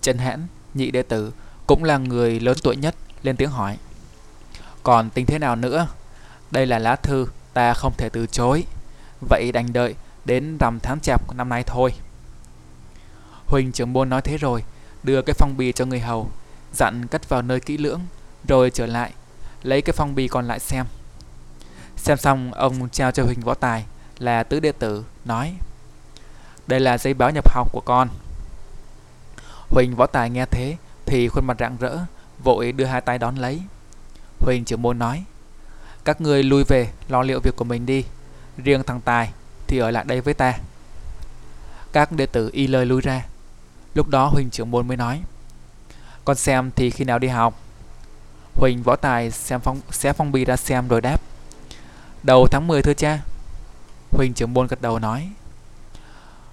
Trần 0.02 0.18
Hãn, 0.18 0.48
nhị 0.74 0.92
đệ 0.92 1.02
tử 1.02 1.34
Cũng 1.68 1.84
là 1.84 1.98
người 1.98 2.40
lớn 2.40 2.58
tuổi 2.64 2.76
nhất 2.76 2.96
Lên 3.24 3.36
tiếng 3.36 3.50
hỏi. 3.50 3.78
Còn 4.84 5.10
tính 5.10 5.26
thế 5.26 5.40
nào 5.40 5.56
nữa? 5.56 5.88
Đây 6.52 6.66
là 6.66 6.80
lá 6.80 6.96
thư 6.96 7.28
ta 7.54 7.74
không 7.74 7.94
thể 7.98 8.10
từ 8.10 8.28
chối. 8.28 8.64
Vậy 9.30 9.52
đành 9.52 9.74
đợi 9.74 9.96
đến 10.26 10.58
rằm 10.60 10.80
tháng 10.80 11.00
chạp 11.00 11.36
năm 11.36 11.50
nay 11.50 11.64
thôi. 11.64 11.94
Huỳnh 13.46 13.72
trưởng 13.72 13.94
môn 13.94 14.10
nói 14.10 14.22
thế 14.22 14.38
rồi 14.38 14.64
Đưa 15.04 15.22
cái 15.22 15.34
phong 15.34 15.58
bì 15.58 15.72
cho 15.72 15.86
người 15.86 16.00
hầu. 16.00 16.32
Dặn 16.74 17.08
cất 17.08 17.30
vào 17.30 17.42
nơi 17.42 17.60
kỹ 17.60 17.78
lưỡng, 17.78 18.02
Rồi 18.48 18.70
trở 18.70 18.86
lại, 18.86 19.14
Lấy 19.64 19.82
cái 19.82 19.94
phong 19.98 20.16
bì 20.16 20.28
còn 20.28 20.48
lại 20.48 20.60
xem. 20.60 20.86
Xem 21.98 22.18
xong, 22.18 22.54
ông 22.54 22.90
trao 22.90 23.12
cho 23.12 23.24
Huỳnh 23.24 23.40
Võ 23.40 23.54
Tài 23.54 23.86
Là 24.20 24.44
tứ 24.44 24.60
đệ 24.60 24.72
tử, 24.72 25.04
Nói, 25.26 25.54
Đây 26.68 26.80
là 26.80 26.98
giấy 26.98 27.14
báo 27.14 27.32
nhập 27.32 27.54
học 27.54 27.68
của 27.72 27.82
con. 27.86 28.10
Huỳnh 29.70 29.96
Võ 29.96 30.06
Tài 30.06 30.30
nghe 30.30 30.46
thế 30.46 30.78
Thì 31.06 31.28
khuôn 31.28 31.46
mặt 31.46 31.58
rạng 31.60 31.78
rỡ, 31.80 31.98
Vội 32.44 32.72
đưa 32.72 32.86
hai 32.86 33.02
tay 33.02 33.18
đón 33.18 33.36
lấy. 33.36 33.62
Huỳnh 34.40 34.66
trưởng 34.66 34.82
môn 34.82 35.00
nói, 35.00 35.24
Các 36.04 36.22
người 36.22 36.44
lui 36.44 36.64
về, 36.68 36.90
lo 37.08 37.22
liệu 37.22 37.40
việc 37.40 37.56
của 37.56 37.66
mình 37.66 37.86
đi. 37.86 38.06
Riêng 38.58 38.84
thằng 38.84 39.02
Tài 39.02 39.32
thì 39.68 39.78
ở 39.78 39.92
lại 39.92 40.06
đây 40.08 40.22
với 40.22 40.34
ta. 40.34 40.60
Các 41.92 42.12
đệ 42.12 42.26
tử 42.26 42.50
y 42.54 42.68
lời 42.68 42.86
lui 42.86 43.02
ra. 43.02 43.26
Lúc 43.94 44.08
đó 44.08 44.26
Huỳnh 44.28 44.50
trưởng 44.50 44.72
môn 44.72 44.88
mới 44.88 44.98
nói 44.98 45.22
con 46.26 46.36
xem 46.36 46.72
thì 46.76 46.90
khi 46.90 47.06
nào 47.06 47.20
đi 47.20 47.28
học? 47.28 47.60
Huỳnh 48.56 48.84
võ 48.84 48.96
tài 48.96 49.32
xem 49.32 49.60
phong, 49.60 49.82
xé 49.92 50.14
phong 50.14 50.32
bì 50.32 50.46
ra 50.46 50.56
xem 50.56 50.88
rồi 50.88 51.02
đáp. 51.02 51.22
Đầu 52.24 52.48
tháng 52.52 52.68
10 52.68 52.82
thưa 52.82 52.94
cha. 52.94 53.20
Huỳnh 54.12 54.34
trưởng 54.34 54.54
môn 54.54 54.68
gật 54.68 54.82
đầu 54.82 55.00
nói. 55.00 55.30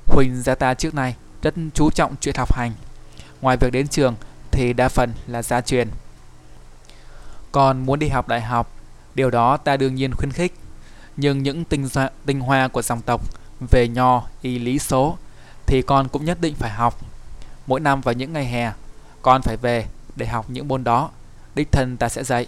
Huỳnh 0.07 0.43
gia 0.43 0.55
ta 0.55 0.75
trước 0.75 0.95
này 0.95 1.17
rất 1.43 1.55
chú 1.75 1.91
trọng 1.91 2.15
chuyện 2.21 2.35
học 2.39 2.55
hành. 2.55 2.73
Ngoài 3.41 3.57
việc 3.57 3.73
đến 3.73 3.89
trường 3.89 4.15
thì 4.51 4.73
đa 4.73 4.89
phần 4.89 5.13
là 5.27 5.43
gia 5.43 5.61
truyền. 5.61 5.89
Còn 7.53 7.87
muốn 7.87 7.99
đi 7.99 8.09
học 8.09 8.29
đại 8.29 8.41
học 8.41 8.77
Điều 9.17 9.31
đó 9.31 9.57
ta 9.57 9.77
đương 9.77 9.95
nhiên 9.95 10.15
khuyến 10.15 10.33
khích. 10.33 10.55
Nhưng 11.17 11.43
những 11.43 11.65
tinh, 11.65 11.89
hoa, 11.95 12.11
tinh 12.27 12.41
hoa 12.41 12.69
của 12.69 12.83
dòng 12.83 13.03
tộc 13.03 13.23
về 13.71 13.89
nho, 13.89 14.23
y 14.43 14.59
lý 14.59 14.79
số 14.79 15.19
thì 15.67 15.83
con 15.83 16.09
cũng 16.09 16.25
nhất 16.25 16.39
định 16.41 16.55
phải 16.55 16.71
học. 16.71 17.01
Mỗi 17.67 17.81
năm 17.81 18.01
vào 18.01 18.13
những 18.13 18.33
ngày 18.33 18.45
hè, 18.45 18.73
con 19.27 19.43
phải 19.43 19.57
về 19.57 19.87
để 20.17 20.27
học 20.27 20.47
những 20.49 20.69
môn 20.69 20.85
đó. 20.85 21.11
Đích 21.55 21.73
thân 21.73 21.97
ta 21.97 22.09
sẽ 22.09 22.25
dạy. 22.25 22.47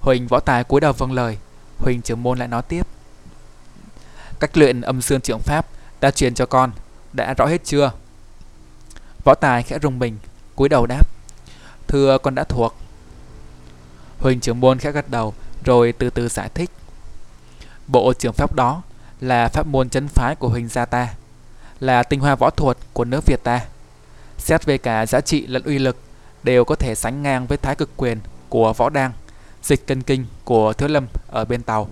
Huỳnh 0.00 0.26
võ 0.26 0.40
tài 0.40 0.64
cúi 0.64 0.80
đầu 0.80 0.92
vâng 0.92 1.12
lời. 1.12 1.38
Huỳnh 1.78 2.02
trưởng 2.02 2.22
môn 2.22 2.38
lại 2.38 2.48
nói 2.48 2.62
tiếp. 2.62 2.86
Cách 4.40 4.56
luyện 4.56 4.80
âm 4.80 5.02
dương 5.02 5.20
trưởng 5.20 5.38
pháp 5.38 5.66
ta 6.00 6.10
truyền 6.10 6.34
cho 6.34 6.46
con 6.46 6.70
đã 7.12 7.34
rõ 7.34 7.46
hết 7.46 7.64
chưa? 7.64 7.92
Võ 9.24 9.34
tài 9.34 9.62
khẽ 9.62 9.78
rung 9.82 9.98
mình, 9.98 10.18
cúi 10.56 10.68
đầu 10.68 10.86
đáp. 10.86 11.08
Thưa 11.88 12.18
con 12.18 12.34
đã 12.34 12.44
thuộc. 12.44 12.76
Huỳnh 14.18 14.40
trưởng 14.40 14.60
môn 14.60 14.78
khẽ 14.78 14.92
gật 14.92 15.10
đầu 15.10 15.34
rồi 15.64 15.92
từ 15.92 16.10
từ 16.10 16.28
giải 16.28 16.48
thích. 16.54 16.70
Bộ 17.86 18.12
trường 18.12 18.32
pháp 18.32 18.54
đó 18.54 18.82
là 19.20 19.48
pháp 19.48 19.66
môn 19.66 19.88
chấn 19.88 20.08
phái 20.08 20.34
của 20.34 20.48
Huỳnh 20.48 20.68
gia 20.68 20.84
ta, 20.84 21.14
là 21.80 22.02
tinh 22.02 22.20
hoa 22.20 22.34
võ 22.34 22.50
thuật 22.50 22.76
của 22.92 23.04
nước 23.04 23.26
Việt 23.26 23.42
ta. 23.44 23.60
Xét 24.38 24.64
về 24.64 24.78
cả 24.78 25.06
giá 25.06 25.20
trị 25.20 25.46
lẫn 25.46 25.62
uy 25.62 25.78
lực 25.78 25.96
đều 26.42 26.64
có 26.64 26.74
thể 26.74 26.94
sánh 26.94 27.22
ngang 27.22 27.46
với 27.46 27.58
thái 27.58 27.74
cực 27.74 27.90
quyền 27.96 28.18
của 28.48 28.72
võ 28.72 28.90
đăng, 28.90 29.12
dịch 29.62 29.86
cân 29.86 30.02
kinh 30.02 30.26
của 30.44 30.72
thiếu 30.72 30.88
lâm 30.88 31.06
ở 31.28 31.44
bên 31.44 31.62
tàu. 31.62 31.88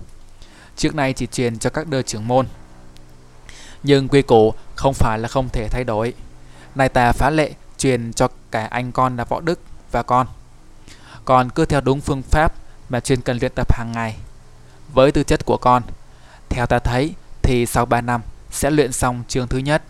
Trước 0.77 0.95
nay 0.95 1.13
chỉ 1.13 1.27
truyền 1.27 1.59
cho 1.59 1.69
các 1.69 1.87
đời 1.87 2.03
trưởng 2.03 2.27
môn. 2.27 2.47
Nhưng 3.83 4.07
quy 4.07 4.21
củ 4.21 4.53
không 4.75 4.93
phải 4.93 5.19
là 5.19 5.27
không 5.27 5.49
thể 5.49 5.67
thay 5.71 5.83
đổi. 5.83 6.13
Nay 6.75 6.89
ta 6.89 7.11
phá 7.11 7.29
lệ 7.29 7.53
truyền 7.77 8.13
cho 8.13 8.27
cả 8.51 8.65
anh 8.65 8.91
con 8.91 9.17
là 9.17 9.23
võ 9.23 9.39
đức 9.39 9.59
và 9.91 10.03
con. 10.03 10.27
Còn 11.25 11.49
cứ 11.49 11.65
theo 11.65 11.81
đúng 11.81 12.01
phương 12.01 12.21
pháp 12.21 12.53
mà 12.89 12.99
chuyên 12.99 13.21
cần 13.21 13.37
luyện 13.41 13.51
tập 13.55 13.73
hàng 13.73 13.91
ngày 13.91 14.15
với 14.93 15.11
tư 15.11 15.23
chất 15.23 15.45
của 15.45 15.57
con. 15.57 15.83
Theo 16.49 16.65
ta 16.65 16.79
thấy 16.79 17.13
thì 17.41 17.65
sau 17.65 17.85
3 17.85 18.01
năm 18.01 18.21
sẽ 18.51 18.71
luyện 18.71 18.91
xong 18.91 19.23
chương 19.27 19.47
thứ 19.47 19.57
nhất. 19.57 19.83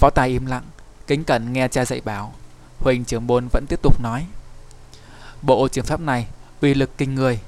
Võ 0.00 0.10
Tài 0.10 0.28
im 0.28 0.46
lặng, 0.46 0.64
kính 1.06 1.24
cẩn 1.24 1.52
nghe 1.52 1.68
cha 1.68 1.84
dạy 1.84 2.00
bảo. 2.04 2.34
Huỳnh 2.78 3.04
trưởng 3.04 3.26
môn 3.26 3.48
vẫn 3.52 3.66
tiếp 3.68 3.82
tục 3.82 4.00
nói. 4.00 4.26
Bộ 5.42 5.68
trường 5.68 5.84
pháp 5.84 6.00
này 6.00 6.26
uy 6.60 6.74
lực 6.74 6.98
kinh 6.98 7.14
người. 7.14 7.40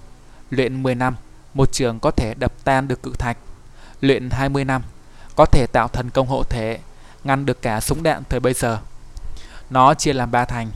Luyện 0.51 0.83
10 0.83 0.95
năm, 0.95 1.17
một 1.55 1.73
trường 1.73 2.01
có 2.01 2.11
thể 2.11 2.35
đập 2.35 2.53
tan 2.65 2.89
được 2.89 3.03
cự 3.03 3.13
thạch. 3.19 3.37
Luyện 4.01 4.31
20 4.31 4.65
năm, 4.65 4.83
có 5.37 5.47
thể 5.47 5.67
tạo 5.73 5.89
thần 5.89 6.11
công 6.11 6.27
hộ 6.27 6.43
thể, 6.51 6.79
ngăn 7.25 7.47
được 7.47 7.63
cả 7.63 7.81
súng 7.81 8.03
đạn 8.03 8.23
thời 8.29 8.41
bây 8.41 8.55
giờ. 8.55 8.79
Nó 9.71 9.95
chia 9.95 10.13
làm 10.13 10.31
3 10.31 10.45
thành. 10.45 10.71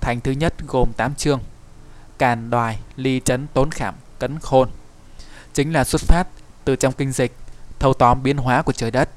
Thành 0.00 0.20
thứ 0.20 0.32
nhất 0.32 0.54
gồm 0.68 0.92
8 0.96 1.14
chương. 1.14 1.40
Càn, 2.18 2.50
đoài, 2.50 2.78
ly, 2.96 3.20
chấn, 3.24 3.46
tốn 3.54 3.70
khảm, 3.70 3.94
cấn 4.18 4.38
khôn 4.38 4.68
chính 5.52 5.72
là 5.72 5.84
xuất 5.84 6.02
phát 6.02 6.24
từ 6.64 6.76
trong 6.76 6.92
kinh 6.92 7.12
dịch 7.12 7.32
thâu 7.78 7.94
tóm 7.94 8.22
biến 8.22 8.36
hóa 8.36 8.62
của 8.62 8.72
trời 8.72 8.90
đất 8.90 9.08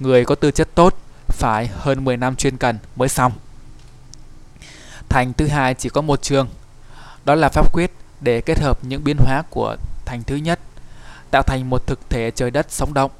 người 0.00 0.24
có 0.24 0.34
tư 0.34 0.50
chất 0.50 0.68
tốt 0.74 0.98
phải 1.40 1.66
hơn 1.66 2.04
10 2.04 2.16
năm 2.16 2.36
chuyên 2.36 2.56
cần 2.56 2.78
mới 2.96 3.08
xong. 3.08 3.32
Thành 5.08 5.32
thứ 5.32 5.46
hai 5.46 5.74
chỉ 5.74 5.88
có 5.88 6.00
một 6.00 6.22
trường, 6.22 6.48
đó 7.24 7.34
là 7.34 7.48
pháp 7.48 7.72
quyết 7.72 7.90
để 8.20 8.40
kết 8.40 8.58
hợp 8.60 8.78
những 8.82 9.04
biến 9.04 9.16
hóa 9.18 9.42
của 9.50 9.76
thành 10.04 10.22
thứ 10.22 10.36
nhất 10.36 10.60
tạo 11.30 11.42
thành 11.42 11.70
một 11.70 11.86
thực 11.86 12.10
thể 12.10 12.30
trời 12.30 12.50
đất 12.50 12.66
sống 12.70 12.94
động. 12.94 13.10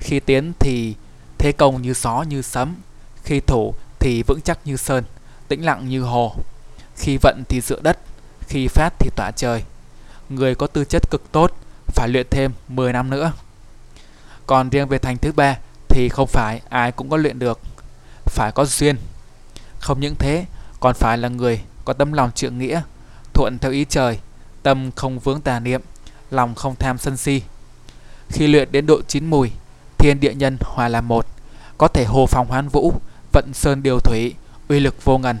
Khi 0.00 0.20
tiến 0.20 0.52
thì 0.58 0.94
thế 1.38 1.52
công 1.52 1.82
như 1.82 1.94
gió 1.94 2.22
như 2.22 2.42
sấm 2.42 2.74
khi 3.24 3.40
thủ 3.40 3.74
thì 3.98 4.22
vững 4.22 4.40
chắc 4.40 4.58
như 4.64 4.76
sơn 4.76 5.04
tĩnh 5.48 5.64
lặng 5.64 5.88
như 5.88 6.02
hồ. 6.02 6.34
Khi 6.96 7.18
vận 7.22 7.42
thì 7.48 7.60
dựa 7.60 7.80
đất 7.80 7.98
khi 8.48 8.68
phát 8.68 8.90
thì 8.98 9.10
tỏa 9.16 9.30
trời. 9.36 9.62
Người 10.28 10.54
có 10.54 10.66
tư 10.66 10.84
chất 10.84 11.10
cực 11.10 11.32
tốt 11.32 11.52
phải 11.86 12.08
luyện 12.08 12.26
thêm 12.30 12.52
10 12.68 12.92
năm 12.92 13.10
nữa. 13.10 13.32
Còn 14.46 14.68
riêng 14.68 14.88
về 14.88 14.98
thành 14.98 15.18
thứ 15.18 15.32
ba 15.32 15.56
thì 15.92 16.08
không 16.08 16.26
phải 16.26 16.60
ai 16.68 16.92
cũng 16.92 17.10
có 17.10 17.16
luyện 17.16 17.38
được, 17.38 17.60
phải 18.24 18.52
có 18.52 18.64
duyên. 18.64 18.96
Không 19.78 20.00
những 20.00 20.14
thế, 20.18 20.44
còn 20.80 20.94
phải 20.94 21.18
là 21.18 21.28
người 21.28 21.60
có 21.84 21.92
tâm 21.92 22.12
lòng 22.12 22.32
trượng 22.32 22.58
nghĩa, 22.58 22.82
thuận 23.34 23.58
theo 23.60 23.72
ý 23.72 23.84
trời, 23.88 24.18
tâm 24.62 24.90
không 24.96 25.18
vướng 25.18 25.40
tà 25.40 25.60
niệm, 25.60 25.82
lòng 26.30 26.54
không 26.54 26.74
tham 26.76 26.98
sân 26.98 27.16
si. 27.16 27.42
Khi 28.28 28.46
luyện 28.46 28.72
đến 28.72 28.86
độ 28.86 29.02
chín 29.08 29.26
mùi, 29.26 29.50
thiên 29.98 30.20
địa 30.20 30.34
nhân 30.34 30.56
hòa 30.60 30.88
làm 30.88 31.08
một, 31.08 31.26
có 31.78 31.88
thể 31.88 32.04
hồ 32.04 32.26
phong 32.26 32.48
hoán 32.48 32.68
vũ, 32.68 32.92
vận 33.32 33.54
sơn 33.54 33.82
điều 33.82 33.98
thủy, 33.98 34.34
uy 34.68 34.80
lực 34.80 35.04
vô 35.04 35.18
ngần. 35.18 35.38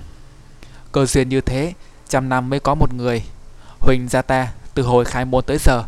Cơ 0.92 1.06
duyên 1.06 1.28
như 1.28 1.40
thế, 1.40 1.72
trăm 2.08 2.28
năm 2.28 2.50
mới 2.50 2.60
có 2.60 2.74
một 2.74 2.94
người 2.94 3.22
Huỳnh 3.80 4.08
gia 4.08 4.22
ta 4.22 4.52
từ 4.74 4.82
hồi 4.82 5.04
khai 5.04 5.24
môn 5.24 5.44
tới 5.44 5.58
giờ 5.58 5.82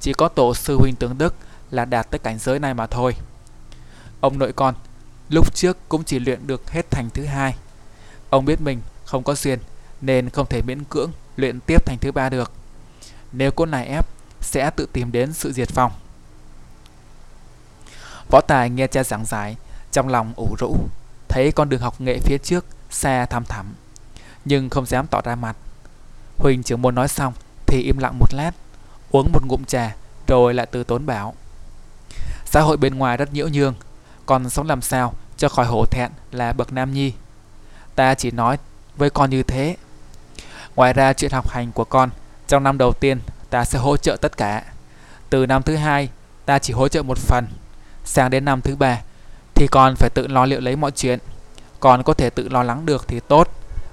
chỉ 0.00 0.12
có 0.12 0.28
tổ 0.28 0.54
sư 0.54 0.76
Huỳnh 0.80 0.94
Tướng 0.94 1.18
Đức 1.18 1.34
là 1.70 1.84
đạt 1.84 2.10
tới 2.10 2.18
cảnh 2.18 2.38
giới 2.38 2.58
này 2.58 2.74
mà 2.74 2.86
thôi. 2.86 3.14
Ông 4.20 4.38
nội 4.38 4.52
con 4.52 4.74
lúc 5.28 5.54
trước 5.54 5.76
cũng 5.88 6.04
chỉ 6.04 6.18
luyện 6.18 6.46
được 6.46 6.70
hết 6.70 6.90
thành 6.90 7.10
thứ 7.10 7.24
hai. 7.24 7.54
Ông 8.30 8.44
biết 8.44 8.60
mình 8.60 8.80
không 9.04 9.22
có 9.22 9.34
duyên 9.34 9.58
nên 10.00 10.30
không 10.30 10.46
thể 10.46 10.62
miễn 10.62 10.84
cưỡng 10.84 11.10
luyện 11.36 11.60
tiếp 11.60 11.86
thành 11.86 11.98
thứ 12.00 12.12
ba 12.12 12.28
được. 12.28 12.52
Nếu 13.32 13.50
cô 13.50 13.66
này 13.66 13.86
ép 13.86 14.06
sẽ 14.40 14.70
tự 14.70 14.86
tìm 14.92 15.12
đến 15.12 15.32
sự 15.32 15.52
diệt 15.52 15.74
vong. 15.74 15.92
Võ 18.30 18.40
Tài 18.40 18.70
nghe 18.70 18.86
cha 18.86 19.04
giảng 19.04 19.24
giải, 19.24 19.56
trong 19.92 20.08
lòng 20.08 20.32
ủ 20.36 20.56
rũ, 20.58 20.76
thấy 21.28 21.52
con 21.52 21.68
đường 21.68 21.80
học 21.80 22.00
nghệ 22.00 22.18
phía 22.18 22.38
trước 22.38 22.64
xa 22.90 23.26
thăm 23.26 23.44
thẳm, 23.44 23.66
nhưng 24.44 24.70
không 24.70 24.86
dám 24.86 25.06
tỏ 25.06 25.20
ra 25.24 25.34
mặt. 25.34 25.56
Huỳnh 26.38 26.62
trưởng 26.62 26.82
môn 26.82 26.94
nói 26.94 27.08
xong 27.08 27.32
thì 27.66 27.82
im 27.82 27.98
lặng 27.98 28.18
một 28.18 28.34
lát, 28.34 28.50
uống 29.10 29.32
một 29.32 29.46
ngụm 29.46 29.64
trà 29.64 29.96
rồi 30.26 30.54
lại 30.54 30.66
từ 30.66 30.84
tốn 30.84 31.06
bảo. 31.06 31.34
Xã 32.44 32.60
hội 32.60 32.76
bên 32.76 32.94
ngoài 32.94 33.16
rất 33.16 33.32
nhiễu 33.32 33.48
nhương, 33.48 33.74
con 34.28 34.50
sống 34.50 34.66
làm 34.66 34.82
sao 34.82 35.14
cho 35.36 35.48
khỏi 35.48 35.66
hổ 35.66 35.84
thẹn 35.84 36.10
là 36.32 36.52
bậc 36.52 36.72
nam 36.72 36.92
nhi. 36.92 37.12
Ta 37.94 38.14
chỉ 38.14 38.30
nói 38.30 38.58
với 38.96 39.10
con 39.10 39.30
như 39.30 39.42
thế. 39.42 39.76
Ngoài 40.76 40.92
ra 40.92 41.12
chuyện 41.12 41.30
học 41.30 41.48
hành 41.50 41.72
của 41.72 41.84
con, 41.84 42.10
trong 42.48 42.62
năm 42.62 42.78
đầu 42.78 42.92
tiên 42.92 43.20
ta 43.50 43.64
sẽ 43.64 43.78
hỗ 43.78 43.96
trợ 43.96 44.16
tất 44.16 44.36
cả. 44.36 44.64
Từ 45.30 45.46
năm 45.46 45.62
thứ 45.62 45.76
hai, 45.76 46.08
ta 46.46 46.58
chỉ 46.58 46.72
hỗ 46.72 46.88
trợ 46.88 47.02
một 47.02 47.18
phần. 47.18 47.46
Sang 48.04 48.30
đến 48.30 48.44
năm 48.44 48.60
thứ 48.60 48.76
ba, 48.76 49.00
thì 49.54 49.66
con 49.70 49.94
phải 49.96 50.10
tự 50.14 50.26
lo 50.26 50.44
liệu 50.44 50.60
lấy 50.60 50.76
mọi 50.76 50.90
chuyện. 50.90 51.18
Con 51.80 52.02
có 52.02 52.14
thể 52.14 52.30
tự 52.30 52.48
lo 52.48 52.62
lắng 52.62 52.86
được 52.86 53.08
thì 53.08 53.20
tốt, 53.20 53.48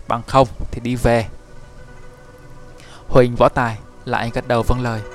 bằng 0.08 0.21
không 0.28 0.48
thì 0.71 0.82
đi 0.84 0.95
về. 0.95 1.26
Huỳnh 3.08 3.36
võ 3.36 3.50
tài 3.50 3.78
lại 4.06 4.32
gật 4.34 4.48
đầu 4.48 4.63
vâng 4.63 4.82
lời. 4.82 5.14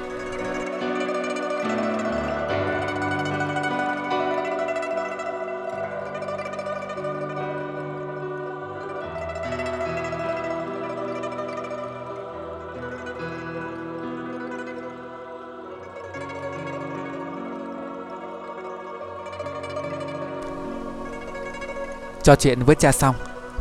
Trò 22.31 22.37
chuyện 22.37 22.62
với 22.62 22.77
cha 22.77 22.93
xong, 22.93 23.14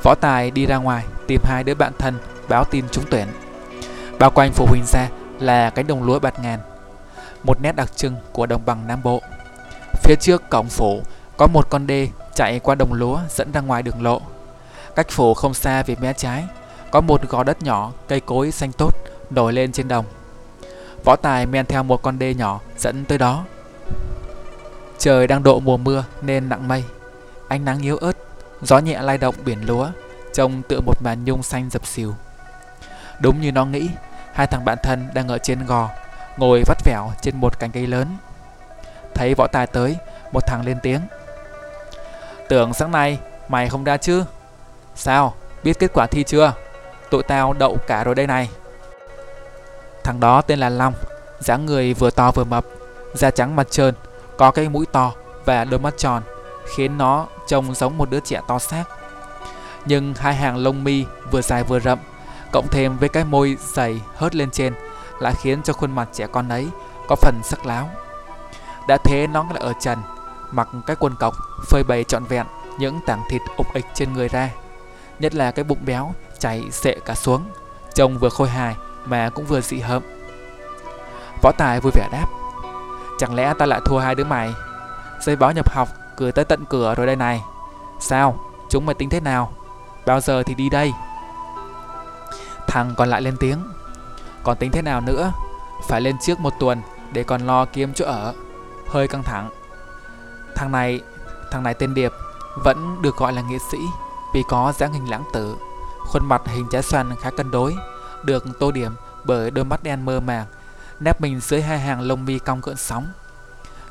Võ 0.03 0.15
Tài 0.15 0.51
đi 0.51 0.65
ra 0.65 0.77
ngoài 0.77 1.05
tìm 1.27 1.41
hai 1.43 1.63
đứa 1.63 1.73
bạn 1.73 1.93
thân 1.97 2.19
báo 2.49 2.65
tin 2.65 2.85
trúng 2.91 3.03
tuyển. 3.11 3.27
Bao 4.19 4.31
quanh 4.31 4.51
phụ 4.51 4.65
huynh 4.69 4.83
ra 4.85 5.09
là 5.39 5.69
cánh 5.69 5.87
đồng 5.87 6.03
lúa 6.03 6.19
bạt 6.19 6.39
ngàn, 6.39 6.59
một 7.43 7.61
nét 7.61 7.75
đặc 7.75 7.95
trưng 7.95 8.15
của 8.31 8.45
đồng 8.45 8.61
bằng 8.65 8.87
Nam 8.87 8.99
Bộ. 9.03 9.21
Phía 10.03 10.15
trước 10.15 10.49
cổng 10.49 10.69
phủ 10.69 11.01
có 11.37 11.47
một 11.47 11.69
con 11.69 11.87
đê 11.87 12.07
chạy 12.35 12.59
qua 12.59 12.75
đồng 12.75 12.93
lúa 12.93 13.19
dẫn 13.29 13.51
ra 13.51 13.61
ngoài 13.61 13.83
đường 13.83 14.03
lộ. 14.03 14.21
Cách 14.95 15.07
phủ 15.09 15.33
không 15.33 15.53
xa 15.53 15.83
về 15.83 15.95
mé 16.01 16.13
trái, 16.13 16.45
có 16.91 17.01
một 17.01 17.29
gò 17.29 17.43
đất 17.43 17.63
nhỏ, 17.63 17.91
cây 18.07 18.19
cối 18.19 18.51
xanh 18.51 18.71
tốt 18.71 18.95
nổi 19.29 19.53
lên 19.53 19.71
trên 19.71 19.87
đồng. 19.87 20.05
Võ 21.05 21.15
Tài 21.15 21.45
men 21.45 21.65
theo 21.65 21.83
một 21.83 22.01
con 22.01 22.19
đê 22.19 22.33
nhỏ 22.33 22.59
dẫn 22.77 23.05
tới 23.05 23.17
đó. 23.17 23.43
Trời 24.97 25.27
đang 25.27 25.43
độ 25.43 25.59
mùa 25.59 25.77
mưa 25.77 26.03
nên 26.21 26.49
nặng 26.49 26.67
mây, 26.67 26.83
ánh 27.47 27.65
nắng 27.65 27.81
yếu 27.81 27.97
ớt 27.97 28.28
Gió 28.61 28.79
nhẹ 28.79 29.01
lay 29.01 29.17
động 29.17 29.35
biển 29.45 29.65
lúa, 29.65 29.89
trông 30.33 30.61
tựa 30.61 30.79
một 30.79 31.01
màn 31.01 31.25
nhung 31.25 31.43
xanh 31.43 31.69
dập 31.69 31.85
xìu. 31.85 32.13
Đúng 33.19 33.41
như 33.41 33.51
nó 33.51 33.65
nghĩ, 33.65 33.89
hai 34.33 34.47
thằng 34.47 34.65
bạn 34.65 34.77
thân 34.83 35.07
đang 35.13 35.27
ở 35.27 35.37
trên 35.37 35.65
gò, 35.65 35.89
ngồi 36.37 36.63
vắt 36.65 36.77
vẻo 36.85 37.11
trên 37.21 37.37
một 37.37 37.59
cành 37.59 37.71
cây 37.71 37.87
lớn. 37.87 38.07
Thấy 39.13 39.33
võ 39.33 39.47
tài 39.47 39.67
tới, 39.67 39.97
một 40.31 40.47
thằng 40.47 40.65
lên 40.65 40.77
tiếng. 40.83 41.01
Tưởng 42.49 42.73
sáng 42.73 42.91
nay 42.91 43.19
mày 43.47 43.69
không 43.69 43.83
ra 43.83 43.97
chứ? 43.97 44.23
Sao, 44.95 45.33
biết 45.63 45.79
kết 45.79 45.91
quả 45.93 46.07
thi 46.07 46.23
chưa? 46.23 46.53
Tụi 47.09 47.23
tao 47.23 47.53
đậu 47.53 47.77
cả 47.87 48.03
rồi 48.03 48.15
đây 48.15 48.27
này. 48.27 48.49
Thằng 50.03 50.19
đó 50.19 50.41
tên 50.41 50.59
là 50.59 50.69
Long, 50.69 50.93
dáng 51.39 51.65
người 51.65 51.93
vừa 51.93 52.11
to 52.11 52.31
vừa 52.31 52.43
mập, 52.43 52.65
da 53.13 53.31
trắng 53.31 53.55
mặt 53.55 53.67
trơn, 53.71 53.93
có 54.37 54.51
cái 54.51 54.69
mũi 54.69 54.85
to 54.91 55.13
và 55.45 55.65
đôi 55.65 55.79
mắt 55.79 55.93
tròn, 55.97 56.23
khiến 56.75 56.97
nó 56.97 57.27
trông 57.47 57.73
giống 57.73 57.97
một 57.97 58.09
đứa 58.09 58.19
trẻ 58.19 58.41
to 58.47 58.59
xác. 58.59 58.83
Nhưng 59.85 60.13
hai 60.13 60.35
hàng 60.35 60.57
lông 60.57 60.83
mi 60.83 61.05
vừa 61.31 61.41
dài 61.41 61.63
vừa 61.63 61.79
rậm, 61.79 61.99
cộng 62.51 62.67
thêm 62.71 62.97
với 62.97 63.09
cái 63.09 63.23
môi 63.23 63.57
dày 63.59 64.01
hớt 64.15 64.35
lên 64.35 64.51
trên 64.51 64.73
lại 65.19 65.33
khiến 65.41 65.61
cho 65.63 65.73
khuôn 65.73 65.91
mặt 65.91 66.09
trẻ 66.13 66.27
con 66.31 66.49
ấy 66.49 66.67
có 67.07 67.15
phần 67.15 67.41
sắc 67.43 67.65
láo. 67.65 67.89
Đã 68.87 68.97
thế 69.03 69.27
nó 69.27 69.43
lại 69.43 69.63
ở 69.63 69.73
trần, 69.81 69.99
mặc 70.51 70.67
cái 70.85 70.95
quần 70.95 71.15
cọc 71.15 71.35
phơi 71.67 71.83
bày 71.83 72.03
trọn 72.03 72.23
vẹn 72.23 72.45
những 72.79 72.99
tảng 73.05 73.21
thịt 73.29 73.41
ục 73.57 73.73
ịch 73.73 73.85
trên 73.93 74.13
người 74.13 74.27
ra. 74.27 74.49
Nhất 75.19 75.35
là 75.35 75.51
cái 75.51 75.63
bụng 75.63 75.79
béo 75.85 76.13
chảy 76.39 76.71
xệ 76.71 76.95
cả 77.05 77.15
xuống, 77.15 77.43
trông 77.93 78.17
vừa 78.17 78.29
khôi 78.29 78.49
hài 78.49 78.75
mà 79.05 79.29
cũng 79.29 79.45
vừa 79.45 79.61
dị 79.61 79.79
hợm. 79.79 80.03
Võ 81.41 81.51
Tài 81.57 81.79
vui 81.79 81.91
vẻ 81.95 82.09
đáp, 82.11 82.25
chẳng 83.19 83.35
lẽ 83.35 83.53
ta 83.59 83.65
lại 83.65 83.79
thua 83.85 83.99
hai 83.99 84.15
đứa 84.15 84.23
mày? 84.23 84.53
Dây 85.21 85.35
báo 85.35 85.51
nhập 85.51 85.71
học 85.71 85.89
cười 86.19 86.31
tới 86.31 86.45
tận 86.45 86.65
cửa 86.65 86.95
rồi 86.95 87.07
đây 87.07 87.15
này. 87.15 87.43
Sao? 87.99 88.39
Chúng 88.69 88.85
mày 88.85 88.95
tính 88.95 89.09
thế 89.09 89.19
nào? 89.19 89.51
Bao 90.05 90.19
giờ 90.19 90.43
thì 90.43 90.55
đi 90.55 90.69
đây? 90.69 90.93
Thằng 92.67 92.93
còn 92.97 93.09
lại 93.09 93.21
lên 93.21 93.37
tiếng. 93.39 93.57
Còn 94.43 94.57
tính 94.57 94.71
thế 94.71 94.81
nào 94.81 95.01
nữa? 95.01 95.31
Phải 95.87 96.01
lên 96.01 96.15
trước 96.21 96.39
một 96.39 96.53
tuần 96.59 96.81
để 97.13 97.23
còn 97.23 97.41
lo 97.41 97.65
kiếm 97.65 97.93
chỗ 97.93 98.05
ở. 98.05 98.33
Hơi 98.87 99.07
căng 99.07 99.23
thẳng. 99.23 99.49
Thằng 100.55 100.71
này, 100.71 101.01
thằng 101.51 101.63
này 101.63 101.73
tên 101.73 101.93
Điệp, 101.93 102.11
vẫn 102.63 103.01
được 103.01 103.17
gọi 103.17 103.33
là 103.33 103.41
nghệ 103.41 103.57
sĩ 103.71 103.77
vì 104.33 104.43
có 104.49 104.73
dáng 104.77 104.93
hình 104.93 105.09
lãng 105.09 105.23
tử, 105.33 105.55
khuôn 105.99 106.25
mặt 106.25 106.41
hình 106.45 106.67
trái 106.71 106.81
xoan 106.81 107.15
khá 107.21 107.29
cân 107.31 107.51
đối, 107.51 107.75
được 108.23 108.45
tô 108.59 108.71
điểm 108.71 108.91
bởi 109.23 109.51
đôi 109.51 109.65
mắt 109.65 109.83
đen 109.83 110.05
mơ 110.05 110.19
màng, 110.19 110.45
nép 110.99 111.21
mình 111.21 111.39
dưới 111.39 111.61
hai 111.61 111.79
hàng 111.79 112.01
lông 112.01 112.25
mi 112.25 112.39
cong 112.39 112.61
cỡn 112.61 112.75
sóng. 112.75 113.07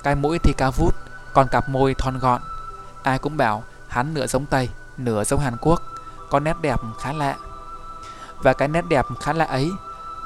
Cái 0.02 0.14
mũi 0.14 0.38
thì 0.38 0.52
cao 0.56 0.70
vút, 0.70 0.94
còn 1.38 1.48
cặp 1.48 1.68
môi 1.68 1.94
thon 1.94 2.18
gọn. 2.18 2.40
Ai 3.02 3.18
cũng 3.18 3.36
bảo 3.36 3.62
hắn 3.88 4.14
nửa 4.14 4.26
giống 4.26 4.46
Tây, 4.46 4.68
nửa 4.96 5.24
giống 5.24 5.40
Hàn 5.40 5.56
Quốc, 5.60 5.82
có 6.30 6.40
nét 6.40 6.56
đẹp 6.60 6.80
khá 6.98 7.12
lạ. 7.12 7.36
Và 8.42 8.52
cái 8.52 8.68
nét 8.68 8.84
đẹp 8.88 9.06
khá 9.20 9.32
lạ 9.32 9.44
ấy, 9.44 9.70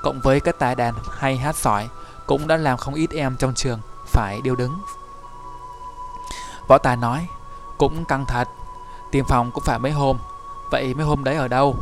cộng 0.03 0.20
với 0.20 0.40
cái 0.40 0.55
tài 0.59 0.75
đàn 0.75 0.94
hay 1.11 1.37
hát 1.37 1.57
sỏi 1.57 1.88
cũng 2.27 2.46
đã 2.46 2.57
làm 2.57 2.79
không 2.79 2.94
ít 2.94 3.11
em 3.11 3.37
trong 3.37 3.55
trường 3.55 3.81
phải 4.07 4.40
điêu 4.40 4.57
đứng. 4.57 4.81
Võ 6.68 6.79
Tài 6.79 6.96
nói, 6.96 7.27
cũng 7.79 8.05
căng 8.05 8.25
thật, 8.27 8.48
tìm 9.11 9.25
phòng 9.29 9.51
cũng 9.51 9.64
phải 9.64 9.79
mấy 9.79 9.92
hôm, 9.92 10.18
vậy 10.70 10.94
mấy 10.94 11.07
hôm 11.07 11.25
đấy 11.25 11.37
ở 11.37 11.48
đâu? 11.48 11.77